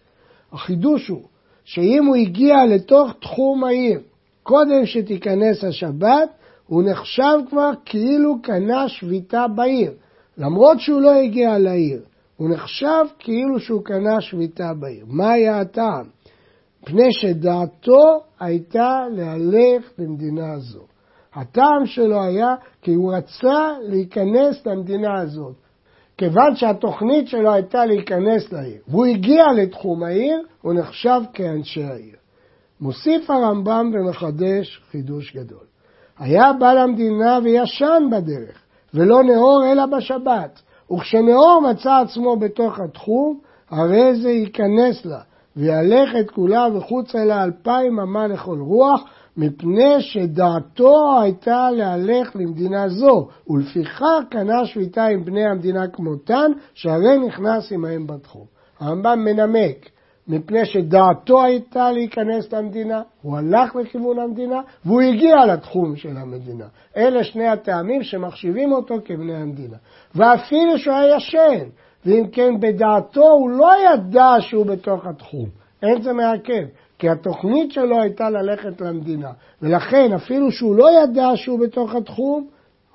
החידוש 0.53 1.09
הוא 1.09 1.23
שאם 1.65 2.05
הוא 2.07 2.17
הגיע 2.17 2.57
לתוך 2.67 3.13
תחום 3.21 3.65
העיר 3.65 4.01
קודם 4.45 4.87
שתיכנס 4.87 5.65
השבת, 5.65 6.29
הוא 6.67 6.83
נחשב 6.83 7.39
כבר 7.51 7.71
כאילו 7.85 8.43
קנה 8.43 8.89
שביתה 8.89 9.47
בעיר, 9.55 9.93
למרות 10.39 10.81
שהוא 10.81 11.01
לא 11.01 11.15
הגיע 11.15 11.59
לעיר. 11.59 12.03
הוא 12.37 12.51
נחשב 12.51 13.05
כאילו 13.19 13.61
שהוא 13.61 13.85
קנה 13.85 14.21
שביתה 14.21 14.75
בעיר. 14.81 15.05
מה 15.09 15.33
היה 15.33 15.61
הטעם? 15.61 16.07
מפני 16.83 17.13
שדעתו 17.13 18.21
הייתה 18.41 19.01
להלך 19.11 19.93
למדינה 19.99 20.59
זו. 20.59 20.83
הטעם 21.35 21.87
שלו 21.87 22.23
היה 22.23 22.55
כי 22.83 22.95
הוא 22.95 23.15
רצה 23.15 23.69
להיכנס 23.83 24.67
למדינה 24.67 25.21
הזאת. 25.21 25.55
כיוון 26.19 26.57
שהתוכנית 26.57 27.29
שלו 27.29 27.53
הייתה 27.53 27.87
להיכנס 27.87 28.53
לעיר, 28.53 28.83
והוא 28.89 29.07
הגיע 29.07 29.45
לתחום 29.57 30.03
העיר, 30.03 30.43
הוא 30.63 30.75
נחשב 30.75 31.21
כאנשי 31.33 31.85
העיר. 31.85 32.17
מוסיף 32.81 33.31
הרמב"ם 33.31 33.91
ומחדש 33.95 34.83
חידוש 34.91 35.37
גדול. 35.37 35.65
היה 36.19 36.53
בא 36.53 36.73
למדינה 36.73 37.39
וישן 37.43 38.03
בדרך, 38.11 38.63
ולא 38.95 39.23
נאור 39.23 39.65
אלא 39.73 39.87
בשבת, 39.87 40.63
וכשנאור 40.93 41.63
מצא 41.71 42.01
עצמו 42.05 42.37
בתוך 42.37 42.79
התחום, 42.81 43.39
הרי 43.71 44.21
זה 44.23 44.31
ייכנס 44.31 45.05
לה, 45.05 45.21
ויהלך 45.57 46.11
את 46.21 46.31
כולה 46.31 46.67
וחוץ 46.75 47.15
אלה 47.15 47.45
אלפיים 47.45 48.01
אמה 48.01 48.27
לכל 48.27 48.59
רוח, 48.61 49.03
מפני 49.37 50.01
שדעתו 50.01 51.21
הייתה 51.21 51.71
להלך 51.71 52.37
למדינה 52.37 52.89
זו, 52.89 53.29
ולפיכך 53.51 54.21
קנה 54.31 54.67
שביתה 54.67 55.05
עם 55.05 55.25
בני 55.25 55.45
המדינה 55.45 55.89
כמותן, 55.89 56.53
שהרי 56.75 57.19
נכנס 57.19 57.73
עמהם 57.73 58.07
בתחום. 58.07 58.45
הרמב"ם 58.81 59.25
מנמק, 59.25 59.91
מפני 60.29 60.65
שדעתו 60.65 61.45
הייתה 61.45 61.93
להיכנס 61.93 62.53
למדינה, 62.53 63.03
הוא 63.23 63.37
הלך 63.37 63.77
לכיוון 63.77 64.19
המדינה, 64.19 64.61
והוא 64.85 65.01
הגיע 65.01 65.47
לתחום 65.47 65.97
של 65.97 66.17
המדינה. 66.17 66.67
אלה 66.97 67.25
שני 67.25 67.49
הטעמים 67.49 68.03
שמחשיבים 68.03 68.73
אותו 68.73 68.95
כבני 69.05 69.35
המדינה. 69.35 69.77
ואפילו 70.15 70.79
שהוא 70.79 70.95
היה 70.95 71.17
ישן, 71.17 71.65
ואם 72.07 72.25
כן 72.33 72.61
בדעתו 72.61 73.31
הוא 73.31 73.51
לא 73.51 73.73
ידע 73.93 74.35
שהוא 74.41 74.67
בתוך 74.67 75.07
התחום. 75.07 75.49
אין 75.83 76.03
זה 76.03 76.13
מעכב. 76.13 76.65
כי 76.99 77.09
התוכנית 77.09 77.73
שלו 77.73 78.01
הייתה 78.01 78.31
ללכת 78.31 78.81
למדינה, 78.81 79.31
ולכן 79.63 80.13
אפילו 80.13 80.51
שהוא 80.53 80.77
לא 80.77 81.03
ידע 81.03 81.29
שהוא 81.35 81.61
בתוך 81.61 81.95
התחום, 81.95 82.47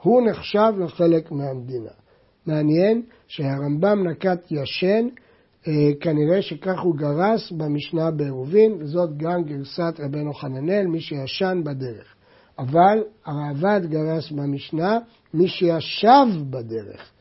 הוא 0.02 0.22
נחשב 0.30 0.74
לחלק 0.78 1.32
מהמדינה. 1.32 1.90
מעניין 2.46 3.02
שהרמב"ם 3.28 4.08
נקט 4.08 4.52
ישן, 4.52 5.08
כנראה 6.02 6.42
שכך 6.42 6.80
הוא 6.82 6.96
גרס 6.96 7.52
במשנה 7.52 8.12
בעירובין, 8.12 8.72
וזאת 8.80 9.18
גם 9.18 9.44
גרסת 9.44 10.00
רבנו 10.00 10.34
חננאל, 10.34 10.88
מי 10.88 11.02
שישן 11.02 11.62
בדרך. 11.66 12.16
אבל 12.60 13.04
הראב"ד 13.26 13.86
גרס 13.86 14.32
במשנה, 14.32 15.00
מי 15.34 15.48
שישב 15.48 16.26
בדרך. 16.50 17.12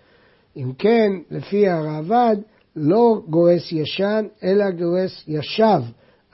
אם 0.56 0.72
כן, 0.78 1.12
לפי 1.30 1.68
הראב"ד, 1.68 2.36
לא 2.76 3.22
גורס 3.28 3.72
ישן, 3.72 4.26
אלא 4.42 4.70
גורס 4.70 5.24
ישב. 5.28 5.80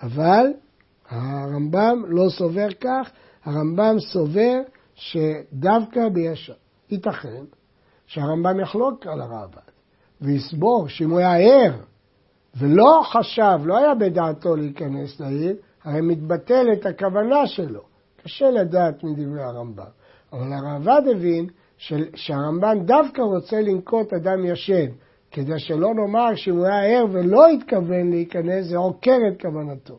אבל 0.02 0.46
הרמב"ם 1.08 2.02
לא 2.08 2.28
סובר 2.28 2.68
כך, 2.80 3.10
הרמב"ם 3.44 3.96
סובר 3.98 4.60
שדווקא 4.94 6.08
בישע. 6.08 6.54
ייתכן 6.90 7.44
שהרמב"ם 8.06 8.60
יחלוק 8.60 9.06
על 9.06 9.20
הרעב"ד 9.20 9.70
ויסבור 10.20 10.88
שאם 10.88 11.10
הוא 11.10 11.18
היה 11.18 11.36
ער 11.36 11.74
ולא 12.58 13.00
חשב, 13.04 13.58
לא 13.64 13.78
היה 13.78 13.94
בדעתו 13.94 14.56
להיכנס 14.56 15.20
לעיר, 15.20 15.56
הרי 15.84 16.00
מתבטלת 16.00 16.86
הכוונה 16.86 17.46
שלו. 17.46 17.80
קשה 18.24 18.50
לדעת 18.50 19.04
מדברי 19.04 19.42
הרמב"ם. 19.42 19.84
אבל 20.32 20.52
הרעב"ד 20.52 21.02
הבין 21.10 21.46
שהרמב"ם 22.14 22.84
דווקא 22.84 23.22
רוצה 23.22 23.60
לנקוט 23.60 24.12
אדם 24.12 24.44
ישן, 24.44 24.86
כדי 25.30 25.58
שלא 25.58 25.94
נאמר 25.94 26.34
שאם 26.34 26.56
הוא 26.56 26.66
היה 26.66 26.98
ער 26.98 27.04
ולא 27.12 27.48
התכוון 27.48 28.10
להיכנס, 28.10 28.66
זה 28.66 28.76
עוקר 28.76 29.16
את 29.28 29.42
כוונתו. 29.42 29.98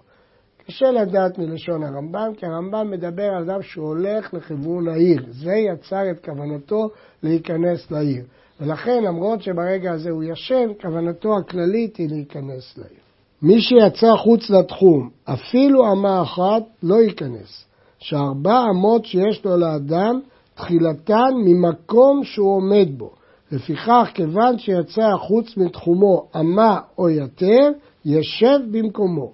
קשה 0.67 0.91
לדעת 0.91 1.37
מלשון 1.37 1.83
הרמב"ם, 1.83 2.31
כי 2.37 2.45
הרמב"ם 2.45 2.91
מדבר 2.91 3.23
על 3.23 3.49
אדם 3.49 3.61
שהוא 3.61 3.87
הולך 3.87 4.33
לכיוון 4.33 4.87
העיר. 4.87 5.25
זה 5.29 5.53
יצר 5.53 6.11
את 6.11 6.25
כוונתו 6.25 6.89
להיכנס 7.23 7.91
לעיר. 7.91 8.23
ולכן, 8.61 9.03
למרות 9.03 9.41
שברגע 9.41 9.91
הזה 9.91 10.09
הוא 10.09 10.23
ישן, 10.23 10.67
כוונתו 10.81 11.37
הכללית 11.37 11.97
היא 11.97 12.09
להיכנס 12.09 12.77
לעיר. 12.77 12.99
מי 13.41 13.61
שיצא 13.61 14.15
חוץ 14.15 14.49
לתחום, 14.49 15.09
אפילו 15.25 15.91
אמה 15.91 16.21
אחת, 16.21 16.63
לא 16.83 16.95
ייכנס. 16.95 17.65
שארבע 17.99 18.63
אמות 18.71 19.05
שיש 19.05 19.45
לו 19.45 19.57
לאדם, 19.57 20.19
תחילתן 20.55 21.31
ממקום 21.45 22.23
שהוא 22.23 22.55
עומד 22.55 22.87
בו. 22.97 23.11
לפיכך, 23.51 24.09
כיוון 24.13 24.57
שיצא 24.57 25.17
חוץ 25.17 25.57
מתחומו 25.57 26.27
אמה 26.35 26.79
או 26.97 27.09
יתר, 27.09 27.71
ישב 28.05 28.59
במקומו. 28.71 29.31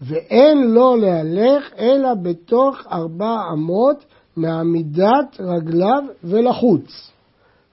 ואין 0.00 0.70
לו 0.70 0.96
להלך 0.96 1.72
אלא 1.78 2.14
בתוך 2.22 2.86
ארבע 2.92 3.40
אמות 3.52 4.04
מעמידת 4.36 5.40
רגליו 5.40 6.02
ולחוץ. 6.24 7.10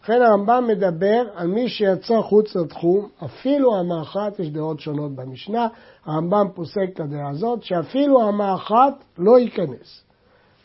לכן 0.04 0.22
הרמב"ם 0.22 0.66
מדבר 0.68 1.24
על 1.36 1.48
מי 1.48 1.70
שיצא 1.70 2.22
חוץ 2.22 2.56
לתחום, 2.56 3.08
אפילו 3.26 3.80
אמה 3.80 4.02
אחת, 4.02 4.40
יש 4.40 4.50
דעות 4.50 4.80
שונות 4.80 5.12
במשנה, 5.16 5.68
הרמב"ם 6.06 6.48
פוסק 6.56 6.90
את 6.94 7.00
הדעה 7.00 7.30
הזאת, 7.30 7.64
שאפילו 7.64 8.30
אמה 8.30 8.56
אחת 8.56 9.04
לא 9.18 9.40
ייכנס. 9.40 10.04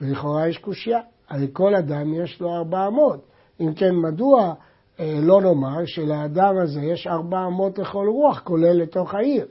ולכאורה 0.01 0.49
יש 0.49 0.59
קושייה, 0.59 1.01
הרי 1.29 1.47
כל 1.53 1.75
אדם 1.75 2.15
יש 2.15 2.41
לו 2.41 2.55
ארבע 2.57 2.87
אמות. 2.87 3.21
אם 3.61 3.75
כן, 3.75 3.97
מדוע 3.97 4.55
אה, 5.01 5.19
לא 5.23 5.41
נאמר 5.41 5.87
שלאדם 5.87 6.55
הזה 6.63 6.81
יש 6.81 7.07
ארבע 7.07 7.47
אמות 7.47 7.79
לכל 7.79 8.07
רוח, 8.09 8.41
כולל 8.45 8.83
לתוך 8.83 9.15
העיר? 9.15 9.47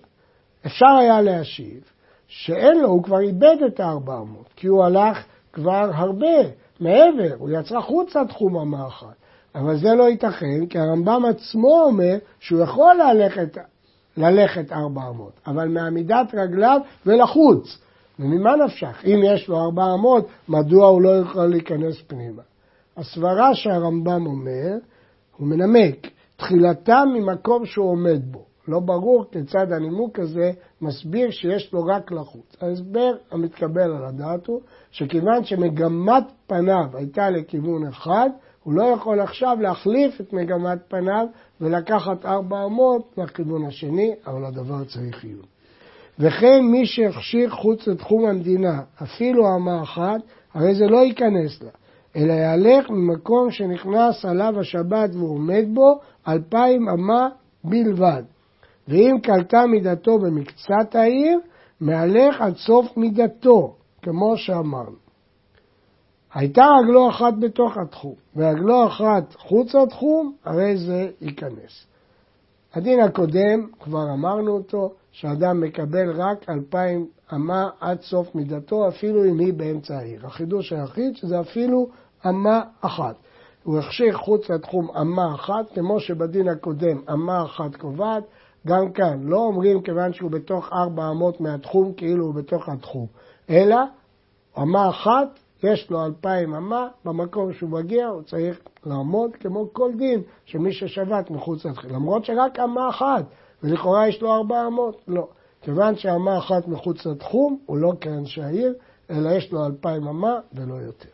אפשר 0.65 0.95
היה 0.99 1.21
להשיב 1.21 1.81
שאין 2.27 2.81
לו, 2.81 2.89
הוא 2.89 3.03
כבר 3.03 3.19
איבד 3.19 3.57
את 3.67 3.79
הארבע 3.79 4.17
אמות, 4.17 4.53
כי 4.55 4.67
הוא 4.67 4.83
הלך 4.83 5.25
כבר 5.53 5.89
הרבה 5.93 6.37
מעבר, 6.79 7.35
הוא 7.37 7.49
יצא 7.49 7.79
חוץ 7.81 8.15
לתחום 8.15 8.57
אמה 8.57 8.87
אחת. 8.87 9.26
אבל 9.55 9.77
זה 9.77 9.93
לא 9.93 10.09
ייתכן, 10.09 10.65
כי 10.69 10.79
הרמב"ם 10.79 11.23
עצמו 11.29 11.83
אומר 11.83 12.17
שהוא 12.39 12.61
יכול 12.61 12.95
ללכת, 12.95 13.57
ללכת 14.17 14.71
ארבע 14.71 15.01
אמות, 15.09 15.33
אבל 15.47 15.67
מעמידת 15.67 16.33
רגליו 16.33 16.81
ולחוץ. 17.05 17.77
וממה 18.19 18.55
נפשך? 18.55 19.03
אם 19.05 19.19
יש 19.23 19.47
לו 19.47 19.59
ארבע 19.59 19.93
אמות, 19.93 20.27
מדוע 20.49 20.87
הוא 20.87 21.01
לא 21.01 21.17
יכול 21.19 21.45
להיכנס 21.45 22.01
פנימה? 22.07 22.41
הסברה 22.97 23.55
שהרמב"ם 23.55 24.25
אומר, 24.25 24.77
הוא 25.37 25.47
מנמק, 25.47 26.07
תחילתה 26.37 27.03
ממקום 27.13 27.65
שהוא 27.65 27.91
עומד 27.91 28.21
בו. 28.31 28.45
לא 28.67 28.79
ברור 28.79 29.25
כיצד 29.31 29.71
הנימוק 29.71 30.19
הזה 30.19 30.51
מסביר 30.81 31.31
שיש 31.31 31.73
לו 31.73 31.85
רק 31.85 32.11
לחוץ. 32.11 32.55
ההסבר 32.61 33.11
המתקבל 33.31 33.95
על 33.95 34.05
הדעת 34.05 34.47
הוא 34.47 34.61
שכיוון 34.91 35.43
שמגמת 35.43 36.23
פניו 36.47 36.85
הייתה 36.93 37.29
לכיוון 37.29 37.87
אחד, 37.87 38.29
הוא 38.67 38.73
לא 38.73 38.83
יכול 38.83 39.19
עכשיו 39.19 39.57
להחליף 39.61 40.21
את 40.21 40.33
מגמת 40.33 40.77
פניו 40.87 41.25
ולקחת 41.61 42.25
ארבע 42.25 42.65
אמות 42.65 43.13
לכיוון 43.17 43.65
השני, 43.65 44.11
אבל 44.25 44.45
הדבר 44.45 44.83
צריך 44.83 45.23
עיון. 45.23 45.45
וכן 46.19 46.65
מי 46.71 46.85
שהכשיר 46.85 47.49
חוץ 47.49 47.87
לתחום 47.87 48.25
המדינה, 48.25 48.81
אפילו 49.03 49.55
אמה 49.55 49.83
אחת, 49.83 50.21
הרי 50.53 50.75
זה 50.75 50.85
לא 50.85 50.97
ייכנס 50.97 51.63
לה, 51.63 51.69
אלא 52.15 52.33
יהלך 52.33 52.89
ממקום 52.89 53.51
שנכנס 53.51 54.25
עליו 54.25 54.59
השבת 54.59 55.09
והוא 55.13 55.29
עומד 55.29 55.65
בו, 55.73 55.99
אלפיים 56.27 56.89
אמה 56.89 57.29
בלבד. 57.63 58.23
ואם 58.87 59.15
קלטה 59.23 59.65
מידתו 59.65 60.19
במקצת 60.19 60.95
העיר, 60.95 61.39
מהלך 61.81 62.41
עד 62.41 62.55
סוף 62.55 62.97
מידתו, 62.97 63.75
כמו 64.01 64.37
שאמרנו. 64.37 65.06
הייתה 66.33 66.65
רגלו 66.83 67.09
אחת 67.09 67.33
בתוך 67.39 67.77
התחום, 67.77 68.13
ורגלו 68.35 68.87
אחת 68.87 69.35
חוץ 69.37 69.75
לתחום, 69.75 70.33
הרי 70.45 70.77
זה 70.77 71.09
ייכנס. 71.21 71.87
הדין 72.73 72.99
הקודם, 72.99 73.67
כבר 73.79 74.13
אמרנו 74.13 74.51
אותו, 74.51 74.93
שאדם 75.11 75.61
מקבל 75.61 76.21
רק 76.21 76.49
אלפיים 76.49 77.07
אמה 77.33 77.69
עד 77.79 78.01
סוף 78.01 78.35
מידתו, 78.35 78.87
אפילו 78.87 79.25
אם 79.25 79.39
היא 79.39 79.53
באמצע 79.53 79.97
העיר. 79.97 80.25
החידוש 80.25 80.73
היחיד 80.73 81.15
שזה 81.15 81.39
אפילו 81.39 81.87
אמה 82.29 82.61
אחת. 82.81 83.15
הוא 83.63 83.79
החשיך 83.79 84.15
חוץ 84.15 84.49
לתחום 84.49 84.87
אמה 85.01 85.35
אחת, 85.35 85.73
כמו 85.75 85.99
שבדין 85.99 86.47
הקודם 86.47 87.01
אמה 87.09 87.43
אחת 87.43 87.75
קובעת, 87.75 88.23
גם 88.67 88.91
כאן, 88.91 89.19
לא 89.23 89.37
אומרים 89.37 89.81
כיוון 89.81 90.13
שהוא 90.13 90.31
בתוך 90.31 90.69
ארבע 90.73 91.09
אמות 91.11 91.41
מהתחום, 91.41 91.93
כאילו 91.93 92.25
הוא 92.25 92.33
בתוך 92.33 92.69
התחום, 92.69 93.07
אלא 93.49 93.77
אמה 94.57 94.89
אחת, 94.89 95.39
יש 95.63 95.89
לו 95.89 96.05
אלפיים 96.05 96.53
אמה, 96.53 96.87
במקום 97.05 97.53
שהוא 97.53 97.69
מגיע 97.69 98.07
הוא 98.07 98.21
צריך 98.21 98.59
לעמוד 98.85 99.35
כמו 99.35 99.73
כל 99.73 99.91
דין 99.97 100.21
שמי 100.45 100.73
ששבת 100.73 101.31
מחוץ 101.31 101.65
לתחום, 101.65 101.91
למרות 101.91 102.25
שרק 102.25 102.59
אמה 102.59 102.89
אחת, 102.89 103.25
ולכאורה 103.63 104.07
יש 104.07 104.21
לו 104.21 104.35
ארבע 104.35 104.67
אמות, 104.67 105.01
לא. 105.07 105.27
כיוון 105.61 105.95
שאמה 105.95 106.37
אחת 106.37 106.67
מחוץ 106.67 107.05
לתחום, 107.05 107.57
הוא 107.65 107.77
לא 107.77 107.93
כאנשי 108.01 108.41
העיר, 108.41 108.73
אלא 109.09 109.29
יש 109.29 109.51
לו 109.51 109.65
אלפיים 109.65 110.07
אמה 110.07 110.39
ולא 110.53 110.73
יותר. 110.73 111.09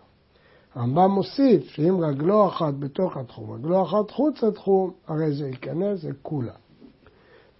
הרמב"ם 0.75 1.11
מוסיף 1.11 1.63
שאם 1.63 1.97
רגלו 2.01 2.47
אחת 2.47 2.73
בתוך 2.73 3.17
התחום, 3.17 3.51
רגלו 3.51 3.83
אחת 3.83 4.11
חוץ 4.11 4.43
לתחום, 4.43 4.91
הרי 5.07 5.31
זה 5.31 5.47
ייכנס, 5.47 5.99
זה 5.99 6.09
כולה. 6.21 6.53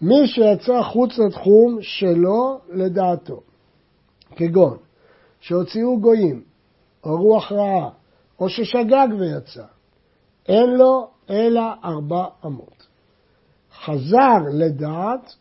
מי 0.01 0.27
שיצא 0.27 0.81
חוץ 0.81 1.19
לתחום 1.19 1.77
שלו 1.81 2.59
לדעתו, 2.69 3.41
כגון 4.35 4.77
שהוציאו 5.39 5.99
גויים, 5.99 6.41
או 7.05 7.17
רוח 7.17 7.51
רעה, 7.51 7.89
או 8.39 8.49
ששגג 8.49 9.07
ויצא, 9.19 9.63
אין 10.47 10.69
לו 10.69 11.07
אלא 11.29 11.63
ארבע 11.83 12.25
אמות. 12.45 12.87
חזר 13.85 14.37
לדעת, 14.53 15.33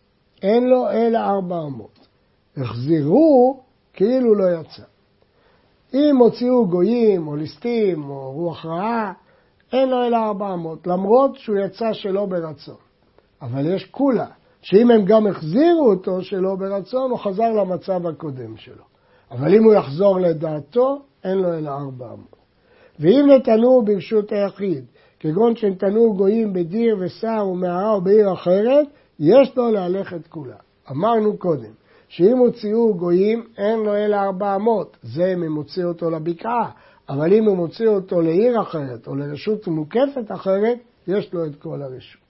אין 0.43 0.69
לו 0.69 0.91
אלא 0.91 1.19
ארבע 1.19 1.59
אמות. 1.59 2.07
החזירו 2.57 3.61
כאילו 3.93 4.35
לא 4.35 4.61
יצא. 4.61 4.83
אם 5.95 6.17
הוציאו 6.17 6.69
גויים 6.69 7.29
או 7.29 7.37
ליסטים 7.37 8.11
או 8.11 8.33
רוח 8.33 8.67
רעה, 8.67 9.13
אין 9.73 9.89
לו 9.89 10.07
אלא 10.07 10.17
ארבע 10.17 10.55
אמות, 10.55 10.87
למרות 10.87 11.37
שהוא 11.37 11.57
יצא 11.59 11.93
שלא 11.93 12.27
ברצון. 12.27 12.77
אבל 13.43 13.75
יש 13.75 13.85
כולה, 13.85 14.27
שאם 14.63 14.91
הם 14.91 15.05
גם 15.05 15.27
החזירו 15.27 15.91
אותו 15.91 16.23
שלא 16.23 16.55
ברצון, 16.55 17.11
הוא 17.11 17.19
חזר 17.19 17.53
למצב 17.53 18.07
הקודם 18.07 18.57
שלו. 18.57 18.85
אבל 19.31 19.55
אם 19.55 19.65
הוא 19.65 19.75
יחזור 19.75 20.21
לדעתו, 20.21 21.03
אין 21.25 21.39
לו 21.39 21.55
אלא 21.55 21.71
ארבע 21.71 22.07
אמות. 22.07 22.37
ואם 23.01 23.27
נתנו 23.37 23.83
ברשות 23.85 24.33
היחיד, 24.33 24.85
כגון 25.21 25.57
שנתנו 25.57 26.15
גויים 26.17 26.53
בדיר 26.53 26.97
ושר 27.01 27.47
ומערה 27.53 27.93
או 27.93 28.01
בעיר 28.01 28.33
אחרת, 28.33 28.87
יש 29.19 29.57
לו 29.57 29.71
להלך 29.71 30.15
את 30.15 30.27
כולה. 30.27 30.57
אמרנו 30.91 31.37
קודם, 31.37 31.73
שאם 32.09 32.39
הוציאו 32.39 32.95
גויים, 32.95 33.45
אין 33.59 33.79
לו 33.79 33.97
אלא 33.97 34.17
ארבע 34.17 34.57
אמות. 34.57 34.97
זה 35.03 35.33
אם 35.33 35.43
הם 35.43 35.55
הוציאו 35.55 35.89
אותו 35.89 36.11
לבקעה. 36.11 36.71
אבל 37.09 37.33
אם 37.33 37.49
הם 37.49 37.57
הוציאו 37.57 37.95
אותו 37.95 38.21
לעיר 38.21 38.63
אחרת 38.63 39.07
או 39.07 39.17
לרשות 39.17 39.67
מוקפת 39.67 40.33
אחרת, 40.35 40.79
יש 41.09 41.33
לו 41.33 41.47
את 41.47 41.57
כל 41.57 41.83
הרשות. 41.83 42.23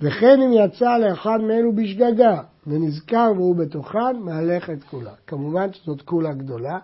וכן 0.00 0.42
אם 0.42 0.52
יצא 0.52 0.98
לאחד 0.98 1.38
מאלו 1.40 1.72
בשגגה 1.72 2.40
ונזכר 2.66 3.32
והוא 3.36 3.56
בתוכן, 3.56 4.16
מהלך 4.18 4.70
את 4.70 4.84
כולה. 4.84 5.12
כמובן 5.26 5.72
שזאת 5.72 6.02
כולה 6.02 6.32
גדולה, 6.32 6.78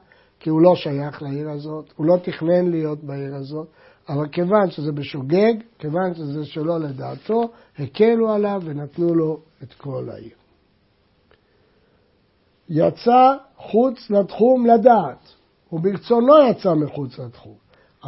כי 0.45 0.51
הוא 0.51 0.61
לא 0.61 0.75
שייך 0.77 1.23
לעיר 1.23 1.51
הזאת, 1.51 1.93
הוא 1.97 2.07
לא 2.07 2.17
תכנן 2.23 2.71
להיות 2.71 3.05
בעיר 3.05 3.35
הזאת, 3.35 3.69
אבל 4.09 4.29
כיוון 4.29 4.71
שזה 4.71 4.93
בשוגג, 4.93 5.55
כיוון 5.79 6.15
שזה 6.15 6.45
שלא 6.45 6.81
לדעתו, 6.81 7.49
הקלו 7.79 8.33
עליו 8.33 8.63
ונתנו 8.65 9.15
לו 9.15 9.41
את 9.63 9.75
כל 9.75 10.09
העיר. 10.11 10.35
יצא 12.69 13.37
חוץ 13.57 14.11
לתחום 14.11 14.67
לדעת, 14.67 15.29
וברצונו 15.73 16.35
יצא 16.51 16.75
מחוץ 16.75 17.19
לתחום. 17.19 17.57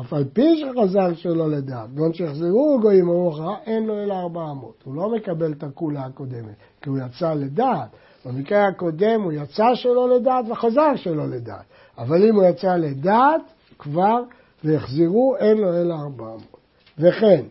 אף 0.01 0.13
על 0.13 0.25
פי 0.25 0.57
שחזר 0.57 1.15
שלא 1.15 1.51
לדעת, 1.51 1.95
גם 1.95 2.13
שיחזרו 2.13 2.79
גויים 2.81 3.09
ארוחה, 3.09 3.55
אין 3.67 3.87
לו 3.87 4.03
אלא 4.03 4.15
ארבע 4.15 4.51
אמות. 4.51 4.83
הוא 4.85 4.95
לא 4.95 5.11
מקבל 5.17 5.53
את 5.53 5.63
הכולה 5.63 6.05
הקודמת, 6.05 6.55
כי 6.81 6.89
הוא 6.89 6.99
יצא 6.99 7.35
לדעת. 7.35 7.89
במקרה 8.27 8.69
הקודם 8.69 9.23
הוא 9.23 9.33
יצא 9.33 9.75
שלא 9.75 10.17
לדעת 10.17 10.45
וחזר 10.51 10.97
שלא 10.97 11.27
לדעת. 11.27 11.65
אבל 11.99 12.29
אם 12.29 12.35
הוא 12.35 12.45
יצא 12.45 12.77
לדעת, 12.77 13.41
כבר, 13.79 14.23
ויחזרו, 14.65 15.37
אין 15.39 15.59
לו 15.59 15.75
אלא 15.75 15.95
ארבע 15.95 16.25
אמות. 16.25 16.57
וכן, 16.99 17.43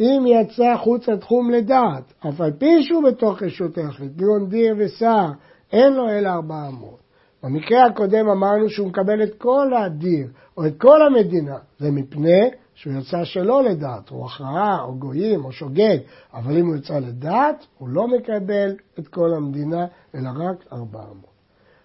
אם 0.00 0.24
יצא 0.26 0.76
חוץ 0.76 1.08
לתחום 1.08 1.50
לדעת, 1.50 2.12
אף 2.28 2.40
על 2.40 2.52
פי 2.52 2.82
שהוא 2.82 3.02
בתוך 3.08 3.42
רשות 3.42 3.78
היחיד, 3.78 4.16
גאון 4.16 4.48
דיר 4.48 4.74
ושר, 4.78 5.26
אין 5.72 5.92
לו 5.92 6.10
אלא 6.10 6.28
ארבע 6.28 6.68
אמות. 6.68 7.00
במקרה 7.42 7.86
הקודם 7.86 8.28
אמרנו 8.28 8.68
שהוא 8.68 8.88
מקבל 8.88 9.22
את 9.22 9.34
כל 9.38 9.70
הדיר, 9.84 10.26
או 10.56 10.66
את 10.66 10.72
כל 10.78 10.98
המדינה, 11.06 11.56
זה 11.78 11.90
מפני 11.90 12.50
שהוא 12.80 12.92
יצא 12.92 13.24
שלא 13.24 13.64
לדעת, 13.64 14.08
הוא 14.08 14.26
הכרעה, 14.26 14.82
או 14.82 14.94
גויים, 14.94 15.44
או 15.44 15.52
שוגג, 15.52 15.96
אבל 16.34 16.56
אם 16.56 16.66
הוא 16.66 16.76
יצא 16.76 16.98
לדעת, 16.98 17.66
הוא 17.78 17.88
לא 17.88 18.08
מקבל 18.08 18.74
את 18.98 19.08
כל 19.08 19.34
המדינה, 19.36 19.86
אלא 20.14 20.30
רק 20.34 20.64
ארבע 20.72 21.00
אמות. 21.02 21.30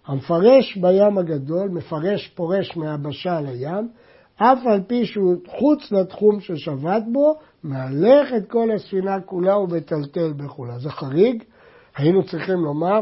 המפרש 0.05 0.77
בים 0.77 1.17
הגדול, 1.17 1.69
מפרש 1.69 2.27
פורש 2.27 2.77
מהיבשה 2.77 3.41
לים, 3.41 3.89
אף 4.35 4.57
על 4.65 4.81
פי 4.87 5.05
שהוא 5.05 5.35
חוץ 5.47 5.91
לתחום 5.91 6.39
ששבת 6.39 7.03
בו, 7.11 7.35
מהלך 7.63 8.33
את 8.37 8.51
כל 8.51 8.71
הספינה 8.71 9.21
כולה 9.21 9.57
ומטלטל 9.57 10.33
בכולה. 10.33 10.79
זה 10.79 10.89
חריג, 10.89 11.43
היינו 11.97 12.23
צריכים 12.23 12.57
לומר 12.57 13.01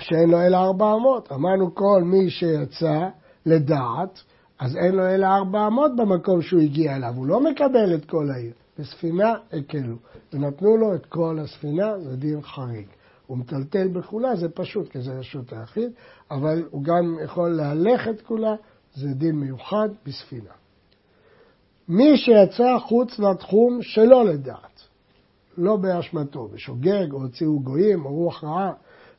שאין 0.00 0.30
לו 0.30 0.40
אלא 0.40 0.56
ארבע 0.56 0.94
אמות. 0.94 1.32
אמרנו 1.32 1.74
כל 1.74 2.02
מי 2.04 2.30
שיצא 2.30 3.00
לדעת, 3.46 4.22
אז 4.58 4.76
אין 4.76 4.94
לו 4.94 5.08
אלא 5.08 5.26
ארבע 5.26 5.66
אמות 5.66 5.96
במקום 5.96 6.42
שהוא 6.42 6.60
הגיע 6.60 6.96
אליו, 6.96 7.12
הוא 7.16 7.26
לא 7.26 7.40
מקבל 7.40 7.94
את 7.94 8.04
כל 8.04 8.30
העיר. 8.30 8.52
בספינה 8.78 9.34
הקלו, 9.52 9.96
ונתנו 10.32 10.76
לו 10.76 10.94
את 10.94 11.06
כל 11.06 11.38
הספינה, 11.42 11.98
זה 11.98 12.16
דין 12.16 12.42
חריג. 12.42 12.86
הוא 13.26 13.38
מטלטל 13.38 13.88
בכולה, 13.88 14.36
זה 14.36 14.48
פשוט, 14.48 14.88
כי 14.88 15.00
זה 15.00 15.18
רשות 15.18 15.52
היחיד, 15.52 15.90
אבל 16.30 16.62
הוא 16.70 16.84
גם 16.84 17.16
יכול 17.24 17.50
להלך 17.50 18.08
את 18.08 18.20
כולה, 18.20 18.54
זה 18.94 19.08
דין 19.14 19.34
מיוחד 19.36 19.88
בספינה. 20.06 20.50
מי 21.88 22.16
שיצא 22.16 22.78
חוץ 22.78 23.18
לתחום 23.18 23.82
שלא 23.82 24.24
לדעת, 24.24 24.80
לא 25.58 25.76
באשמתו, 25.76 26.48
בשוגג, 26.48 27.12
או 27.12 27.22
הוציאו 27.22 27.60
גויים, 27.60 28.04
או 28.04 28.14
רוח 28.14 28.44
רעה, 28.44 28.72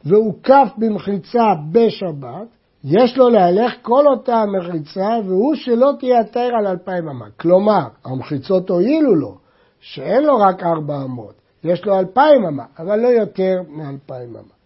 והוקף 0.05 0.69
במחיצה 0.77 1.43
בשבת, 1.71 2.47
יש 2.83 3.17
לו 3.17 3.29
להלך 3.29 3.73
כל 3.81 4.07
אותה 4.07 4.35
המחיצה, 4.35 5.09
והוא 5.25 5.55
שלא 5.55 5.91
תייתר 5.99 6.49
על 6.59 6.67
אלפיים 6.67 7.07
אמה. 7.07 7.25
כלומר, 7.39 7.87
המחיצות 8.05 8.69
הועילו 8.69 9.15
לו, 9.15 9.37
שאין 9.79 10.23
לו 10.23 10.37
רק 10.37 10.63
ארבע 10.63 11.03
אמות, 11.03 11.33
יש 11.63 11.85
לו 11.85 11.99
אלפיים 11.99 12.45
אמה, 12.45 12.63
אבל 12.79 12.99
לא 12.99 13.07
יותר 13.07 13.61
מאלפיים 13.69 14.29
אמה. 14.29 14.57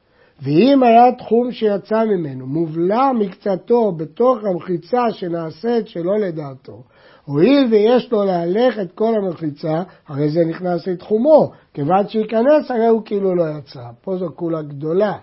ואם 0.42 0.84
היה 0.84 1.12
תחום 1.18 1.52
שיצא 1.52 2.06
ממנו, 2.06 2.48
מובלע 2.48 3.12
מקצתו 3.12 3.92
בתוך 3.92 4.38
המחיצה 4.44 5.12
שנעשית 5.12 5.88
שלא 5.88 6.20
לדעתו, 6.20 6.84
הואיל 7.26 7.68
ויש 7.72 8.12
לו 8.12 8.24
להלך 8.24 8.80
את 8.80 8.92
כל 8.92 9.14
המחיצה, 9.16 9.84
הרי 10.08 10.30
זה 10.30 10.46
נכנס 10.46 10.88
לתחומו, 10.88 11.52
כיוון 11.74 12.08
שייכנס 12.08 12.72
הרי 12.72 12.88
הוא 12.88 13.02
כאילו 13.06 13.36
לא 13.36 13.44
יצא. 13.58 13.84
פה 14.02 14.18
זו 14.18 14.30
כולה 14.36 14.62
גדולה. 14.62 15.14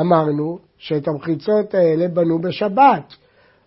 אמרנו 0.00 0.58
שאת 0.78 1.08
המחיצות 1.08 1.74
האלה 1.74 2.08
בנו 2.08 2.38
בשבת, 2.38 3.14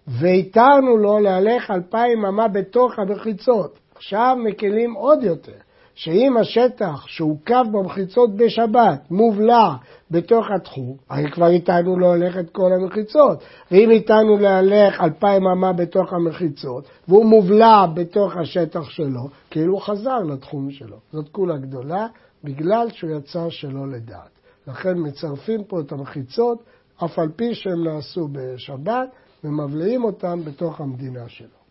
והתרנו 0.08 0.98
לו 0.98 1.20
להלך 1.20 1.72
אלפיים 1.72 2.26
אמה 2.26 2.48
בתוך 2.48 3.00
המחיצות. 3.00 3.80
עכשיו 3.96 4.38
מקלים 4.44 4.94
עוד 4.94 5.24
יותר. 5.24 5.66
שאם 5.96 6.38
השטח 6.38 7.08
שהוקף 7.08 7.64
במחיצות 7.72 8.36
בשבת 8.36 9.12
מובלע 9.12 9.74
בתוך 10.12 10.46
התחום, 10.56 10.98
הרי 11.10 11.32
כבר 11.32 11.48
איתנו 11.48 12.06
הולך 12.06 12.38
את 12.38 12.50
כל 12.50 12.70
המחיצות. 12.74 13.44
ואם 13.72 13.92
איתנו 13.92 14.38
להלך 14.38 15.02
אלפיים 15.02 15.48
אמה 15.48 15.74
בתוך 15.74 16.14
המחיצות, 16.14 16.88
והוא 17.08 17.26
מובלע 17.26 17.86
בתוך 17.94 18.38
השטח 18.38 18.90
שלו, 18.90 19.28
כאילו 19.52 19.78
חזר 19.78 20.20
לתחום 20.20 20.72
שלו. 20.72 20.98
זאת 21.12 21.30
כולה 21.30 21.58
גדולה, 21.58 22.08
בגלל 22.44 22.88
שהוא 22.90 23.12
יצא 23.12 23.50
שלא 23.50 23.88
לדעת. 23.88 24.35
לכן 24.68 24.94
מצרפים 24.98 25.64
פה 25.64 25.80
את 25.80 25.92
המחיצות, 25.92 26.64
אף 27.06 27.20
על 27.20 27.30
פי 27.36 27.56
שהם 27.56 27.84
נעשו 27.84 28.28
בשבת, 28.32 29.10
ומבליעים 29.44 30.04
אותם 30.04 30.40
בתוך 30.46 30.82
המדינה 30.82 31.30
שלו. 31.30 31.66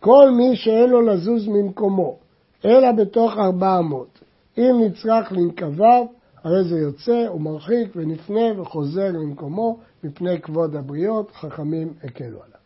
כל 0.00 0.30
מי 0.30 0.56
שאין 0.56 0.90
לו 0.90 1.02
לזוז 1.02 1.48
ממקומו, 1.48 2.18
אלא 2.64 2.92
בתוך 2.92 3.32
ארבע 3.38 3.78
אמות. 3.78 4.20
אם 4.58 4.80
נצרך 4.86 5.32
לנקביו, 5.32 6.06
הרי 6.44 6.64
זה 6.64 6.78
יוצא, 6.78 7.26
הוא 7.28 7.40
מרחיק 7.40 7.88
ונפנה 7.96 8.60
וחוזר 8.60 9.12
למקומו 9.12 9.78
מפני 10.04 10.40
כבוד 10.40 10.76
הבריות, 10.76 11.30
חכמים 11.30 11.92
הקלו 12.04 12.42
עליו. 12.42 12.65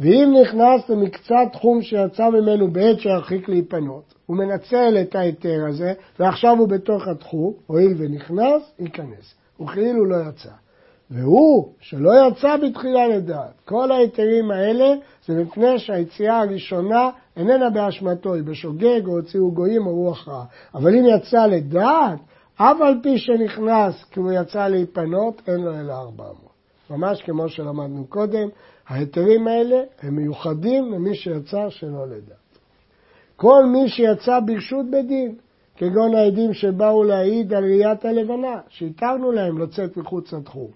ואם 0.00 0.34
נכנס 0.42 0.88
למקצת 0.88 1.34
תחום 1.52 1.82
שיצא 1.82 2.28
ממנו 2.28 2.70
בעת 2.70 3.00
שירחיק 3.00 3.48
להיפנות, 3.48 4.14
הוא 4.26 4.36
מנצל 4.36 4.96
את 5.00 5.14
ההיתר 5.14 5.66
הזה, 5.68 5.92
ועכשיו 6.18 6.56
הוא 6.58 6.68
בתוך 6.68 7.08
התחום, 7.08 7.52
הואיל 7.66 7.94
ונכנס, 7.98 8.62
ייכנס. 8.78 9.34
וכאילו 9.60 10.04
לא 10.04 10.16
יצא. 10.28 10.50
והוא, 11.10 11.72
שלא 11.80 12.10
יצא 12.28 12.56
בתחילה 12.56 13.08
לדעת. 13.08 13.60
כל 13.64 13.92
ההיתרים 13.92 14.50
האלה 14.50 14.94
זה 15.26 15.34
מפני 15.34 15.78
שהיציאה 15.78 16.38
הראשונה 16.40 17.10
איננה 17.36 17.70
באשמתו, 17.70 18.34
היא 18.34 18.42
בשוגג 18.42 19.06
או 19.06 19.16
הוציאו 19.16 19.52
גויים 19.52 19.86
או 19.86 19.94
רוח 19.94 20.28
רע. 20.28 20.44
אבל 20.74 20.94
אם 20.94 21.04
יצא 21.06 21.46
לדעת, 21.46 22.18
אף 22.56 22.76
על 22.80 22.94
פי 23.02 23.18
שנכנס 23.18 24.04
כי 24.10 24.20
הוא 24.20 24.32
יצא 24.32 24.68
להיפנות, 24.68 25.42
אין 25.46 25.60
לו 25.60 25.80
אלא 25.80 25.92
ארבע 25.92 26.24
מאות. 26.24 26.48
ממש 26.90 27.22
כמו 27.22 27.48
שלמדנו 27.48 28.06
קודם, 28.08 28.48
ההיתרים 28.88 29.48
האלה 29.48 29.82
הם 30.02 30.16
מיוחדים 30.16 30.92
למי 30.92 31.14
שיצא 31.14 31.68
שלא 31.68 32.06
לדעת. 32.06 32.58
כל 33.36 33.64
מי 33.64 33.88
שיצא 33.88 34.40
ברשות 34.40 34.86
בדין, 34.90 35.34
כגון 35.76 36.14
העדים 36.14 36.54
שבאו 36.54 37.04
להעיד 37.04 37.54
על 37.54 37.64
ראיית 37.64 38.04
הלבנה, 38.04 38.60
שהתרנו 38.68 39.32
להם 39.32 39.58
לצאת 39.58 39.96
מחוץ 39.96 40.32
לתחום. 40.32 40.70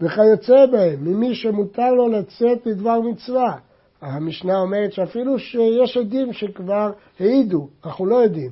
וכיוצא 0.00 0.66
בהם, 0.66 1.04
ממי 1.04 1.34
שמותר 1.34 1.90
לו 1.92 2.08
לצאת 2.08 2.66
לדבר 2.66 3.00
מצווה. 3.00 3.56
המשנה 4.00 4.60
אומרת 4.60 4.92
שאפילו 4.92 5.38
שיש 5.38 5.96
עדים 5.96 6.32
שכבר 6.32 6.92
העידו, 7.20 7.68
אנחנו 7.84 8.06
לא 8.06 8.24
עדים. 8.24 8.50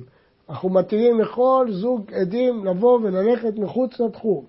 אנחנו 0.49 0.69
מתירים 0.69 1.19
לכל 1.19 1.67
זוג 1.69 2.13
עדים 2.13 2.65
לבוא 2.65 2.99
וללכת 2.99 3.57
מחוץ 3.57 3.99
לתחום. 3.99 4.45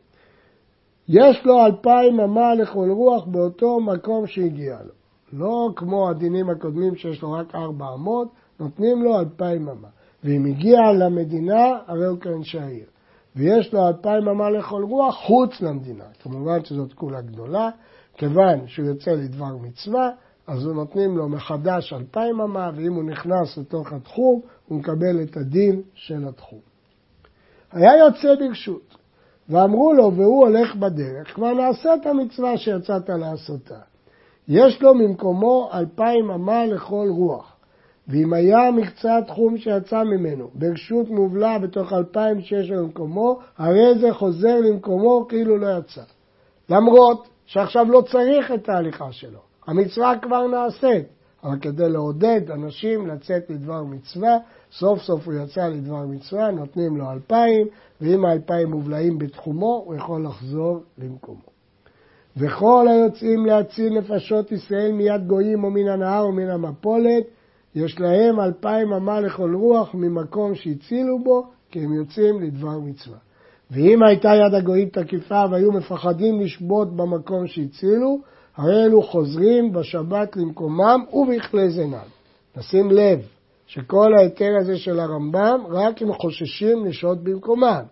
יש 1.12 1.44
לו 1.44 1.66
אלפיים 1.66 2.20
אמה 2.20 2.54
לכל 2.54 2.90
רוח 2.90 3.24
באותו 3.24 3.80
מקום 3.80 4.26
שהגיע 4.26 4.76
לו. 4.84 4.92
לא 5.32 5.68
כמו 5.76 6.10
הדינים 6.10 6.50
הקודמים 6.50 6.96
שיש 6.96 7.22
לו 7.22 7.32
רק 7.32 7.54
ארבע 7.54 7.86
אמות, 7.94 8.28
נותנים 8.60 9.02
לו 9.02 9.18
אלפיים 9.18 9.68
אמה. 9.68 9.88
ואם 10.24 10.44
הגיע 10.44 10.78
למדינה, 10.98 11.78
הרי 11.86 12.06
הוא 12.06 12.18
כאנשי 12.18 12.58
העיר. 12.58 12.86
ויש 13.36 13.74
לו 13.74 13.88
אלפיים 13.88 14.28
אמה 14.28 14.50
לכל 14.50 14.82
רוח 14.82 15.14
חוץ 15.14 15.60
למדינה. 15.60 16.04
כמובן 16.22 16.64
שזאת 16.64 16.92
כולה 16.92 17.20
גדולה, 17.20 17.70
כיוון 18.16 18.66
שהוא 18.66 18.86
יוצא 18.86 19.10
לדבר 19.10 19.56
מצווה, 19.56 20.10
אז 20.46 20.64
הוא 20.64 20.74
נותנים 20.74 21.16
לו 21.16 21.28
מחדש 21.28 21.92
אלפיים 21.92 22.40
אמה, 22.40 22.70
ואם 22.74 22.94
הוא 22.94 23.04
נכנס 23.04 23.58
לתוך 23.58 23.92
התחום, 23.92 24.40
הוא 24.66 24.78
מקבל 24.78 25.22
את 25.22 25.36
הדין 25.36 25.82
של 25.94 26.28
התחום. 26.28 26.60
היה 27.72 27.98
יוצא 27.98 28.34
ברשות, 28.34 29.01
ואמרו 29.48 29.92
לו, 29.92 30.12
והוא 30.12 30.46
הולך 30.46 30.76
בדרך, 30.76 31.34
כבר 31.34 31.52
נעשה 31.52 31.94
את 31.94 32.06
המצווה 32.06 32.56
שיצאת 32.56 33.08
לעשותה. 33.08 33.78
יש 34.48 34.82
לו 34.82 34.94
ממקומו 34.94 35.70
אלפיים 35.74 36.30
אמה 36.30 36.66
לכל 36.66 37.06
רוח. 37.10 37.56
ואם 38.08 38.32
היה 38.32 38.70
מקצה 38.70 39.18
התחום 39.18 39.58
שיצא 39.58 40.02
ממנו 40.02 40.50
ברשות 40.54 41.08
מובלע 41.10 41.58
בתוך 41.58 41.92
אלפיים 41.92 42.40
שיש 42.40 42.70
לו 42.70 42.82
במקומו, 42.82 43.38
הרי 43.58 43.98
זה 43.98 44.12
חוזר 44.12 44.60
למקומו 44.60 45.26
כאילו 45.28 45.58
לא 45.58 45.78
יצא. 45.78 46.02
למרות 46.68 47.28
שעכשיו 47.46 47.86
לא 47.90 48.02
צריך 48.12 48.52
את 48.52 48.68
ההליכה 48.68 49.12
שלו, 49.12 49.38
המצווה 49.66 50.18
כבר 50.22 50.46
נעשית, 50.46 51.06
אבל 51.44 51.58
כדי 51.60 51.88
לעודד 51.88 52.50
אנשים 52.50 53.06
לצאת 53.06 53.50
לדבר 53.50 53.82
מצווה, 53.82 54.38
סוף 54.72 55.02
סוף 55.02 55.26
הוא 55.26 55.34
יצא 55.34 55.68
לדבר 55.68 56.06
מצווה, 56.06 56.50
נותנים 56.50 56.96
לו 56.96 57.10
אלפיים, 57.10 57.66
ואם 58.00 58.24
האלפיים 58.24 58.70
מובלעים 58.70 59.18
בתחומו, 59.18 59.82
הוא 59.86 59.94
יכול 59.94 60.24
לחזור 60.24 60.82
למקומו. 60.98 61.52
וכל 62.36 62.86
היוצאים 62.90 63.46
להציל 63.46 63.98
נפשות 63.98 64.52
ישראל 64.52 64.92
מיד 64.92 65.26
גויים 65.26 65.64
או 65.64 65.70
מן 65.70 65.88
הנהר 65.88 66.22
או 66.22 66.32
מן 66.32 66.50
המפולת, 66.50 67.24
יש 67.74 68.00
להם 68.00 68.40
אלפיים 68.40 68.92
אמה 68.92 69.20
לכל 69.20 69.54
רוח 69.54 69.94
ממקום 69.94 70.54
שהצילו 70.54 71.18
בו, 71.24 71.46
כי 71.70 71.84
הם 71.84 71.92
יוצאים 71.92 72.40
לדבר 72.40 72.78
מצווה. 72.78 73.18
ואם 73.70 74.02
הייתה 74.02 74.28
יד 74.28 74.54
הגויים 74.54 74.88
תקיפה 74.88 75.44
והיו 75.50 75.72
מפחדים 75.72 76.40
לשבות 76.40 76.96
במקום 76.96 77.46
שהצילו, 77.46 78.20
הרי 78.56 78.84
אלו 78.84 79.02
חוזרים 79.02 79.72
בשבת 79.72 80.36
למקומם 80.36 81.04
ובכלי 81.12 81.70
זינם. 81.70 82.08
נשים 82.56 82.90
לב 82.90 83.20
שכל 83.66 84.14
ההיתר 84.14 84.56
הזה 84.60 84.78
של 84.78 85.00
הרמב"ם, 85.00 85.60
רק 85.68 86.02
אם 86.02 86.12
חוששים 86.12 86.86
לשהות 86.86 87.18
במקומם. 87.24 87.82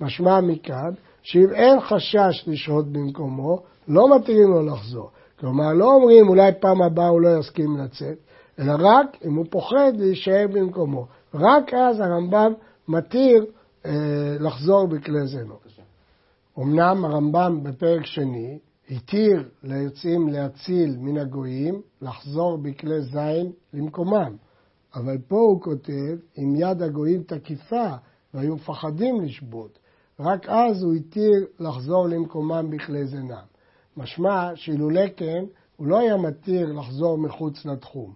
משמע 0.00 0.40
מכאן, 0.40 0.90
שאם 1.22 1.54
אין 1.54 1.80
חשש 1.80 2.44
לשהות 2.46 2.92
במקומו, 2.92 3.62
לא 3.88 4.16
מתירים 4.16 4.50
לו 4.50 4.66
לחזור. 4.66 5.10
כלומר, 5.40 5.72
לא 5.72 5.94
אומרים 5.94 6.28
אולי 6.28 6.52
פעם 6.60 6.82
הבאה 6.82 7.08
הוא 7.08 7.20
לא 7.20 7.38
יסכים 7.38 7.76
לצאת, 7.76 8.18
אלא 8.58 8.72
רק 8.78 9.16
אם 9.24 9.34
הוא 9.34 9.46
פוחד 9.50 9.92
להישאר 9.98 10.46
במקומו. 10.52 11.06
רק 11.34 11.74
אז 11.74 12.00
הרמב"ם 12.00 12.52
מתיר 12.88 13.44
אה, 13.86 13.92
לחזור 14.40 14.86
בכלי 14.86 15.26
זנות. 15.26 15.62
אמנם 16.58 17.04
הרמב"ם 17.04 17.62
בפרק 17.62 18.06
שני 18.06 18.58
התיר 18.96 19.48
ליוצאים 19.62 20.28
להציל 20.28 20.96
מן 20.98 21.18
הגויים 21.18 21.82
לחזור 22.02 22.56
בכלי 22.56 23.02
זין 23.02 23.52
למקומם, 23.72 24.36
אבל 24.94 25.18
פה 25.28 25.36
הוא 25.36 25.60
כותב, 25.60 26.16
אם 26.38 26.54
יד 26.56 26.82
הגויים 26.82 27.22
תקיפה 27.22 27.90
והיו 28.34 28.54
מפחדים 28.54 29.20
לשבות, 29.20 29.78
רק 30.20 30.48
אז 30.48 30.82
הוא 30.82 30.94
התיר 30.94 31.46
לחזור 31.60 32.08
למקומם 32.08 32.70
בכלי 32.70 33.06
זינם. 33.06 33.44
משמע 33.96 34.50
שאילולא 34.54 35.08
כן, 35.16 35.44
הוא 35.76 35.86
לא 35.86 35.98
היה 35.98 36.16
מתיר 36.16 36.72
לחזור 36.72 37.18
מחוץ 37.18 37.66
לתחום. 37.66 38.12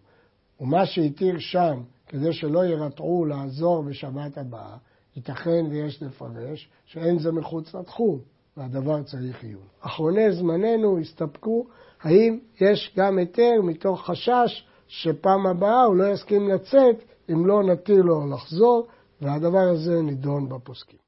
ומה 0.61 0.87
שהתיר 0.87 1.39
שם, 1.39 1.83
כדי 2.07 2.33
שלא 2.33 2.65
ירתעו 2.65 3.25
לעזור 3.25 3.83
בשבת 3.83 4.39
הבאה, 4.39 4.77
ייתכן 5.17 5.67
ויש 5.71 6.03
לפרש 6.03 6.69
שאין 6.87 7.19
זה 7.19 7.33
מחוץ 7.33 7.75
לתחום, 7.75 8.19
והדבר 8.57 9.03
צריך 9.03 9.45
עיון. 9.45 9.66
אחרוני 9.81 10.33
זמננו 10.33 10.99
הסתפקו 10.99 11.66
האם 12.03 12.38
יש 12.61 12.95
גם 12.97 13.19
היתר 13.19 13.62
מתוך 13.62 14.07
חשש 14.07 14.66
שפעם 14.88 15.47
הבאה 15.47 15.85
הוא 15.85 15.97
לא 15.97 16.12
יסכים 16.12 16.49
לצאת 16.49 17.05
אם 17.33 17.47
לא 17.47 17.62
נתיר 17.62 18.03
לו 18.03 18.31
לחזור, 18.31 18.87
והדבר 19.21 19.69
הזה 19.73 20.03
נידון 20.03 20.49
בפוסקים. 20.49 21.06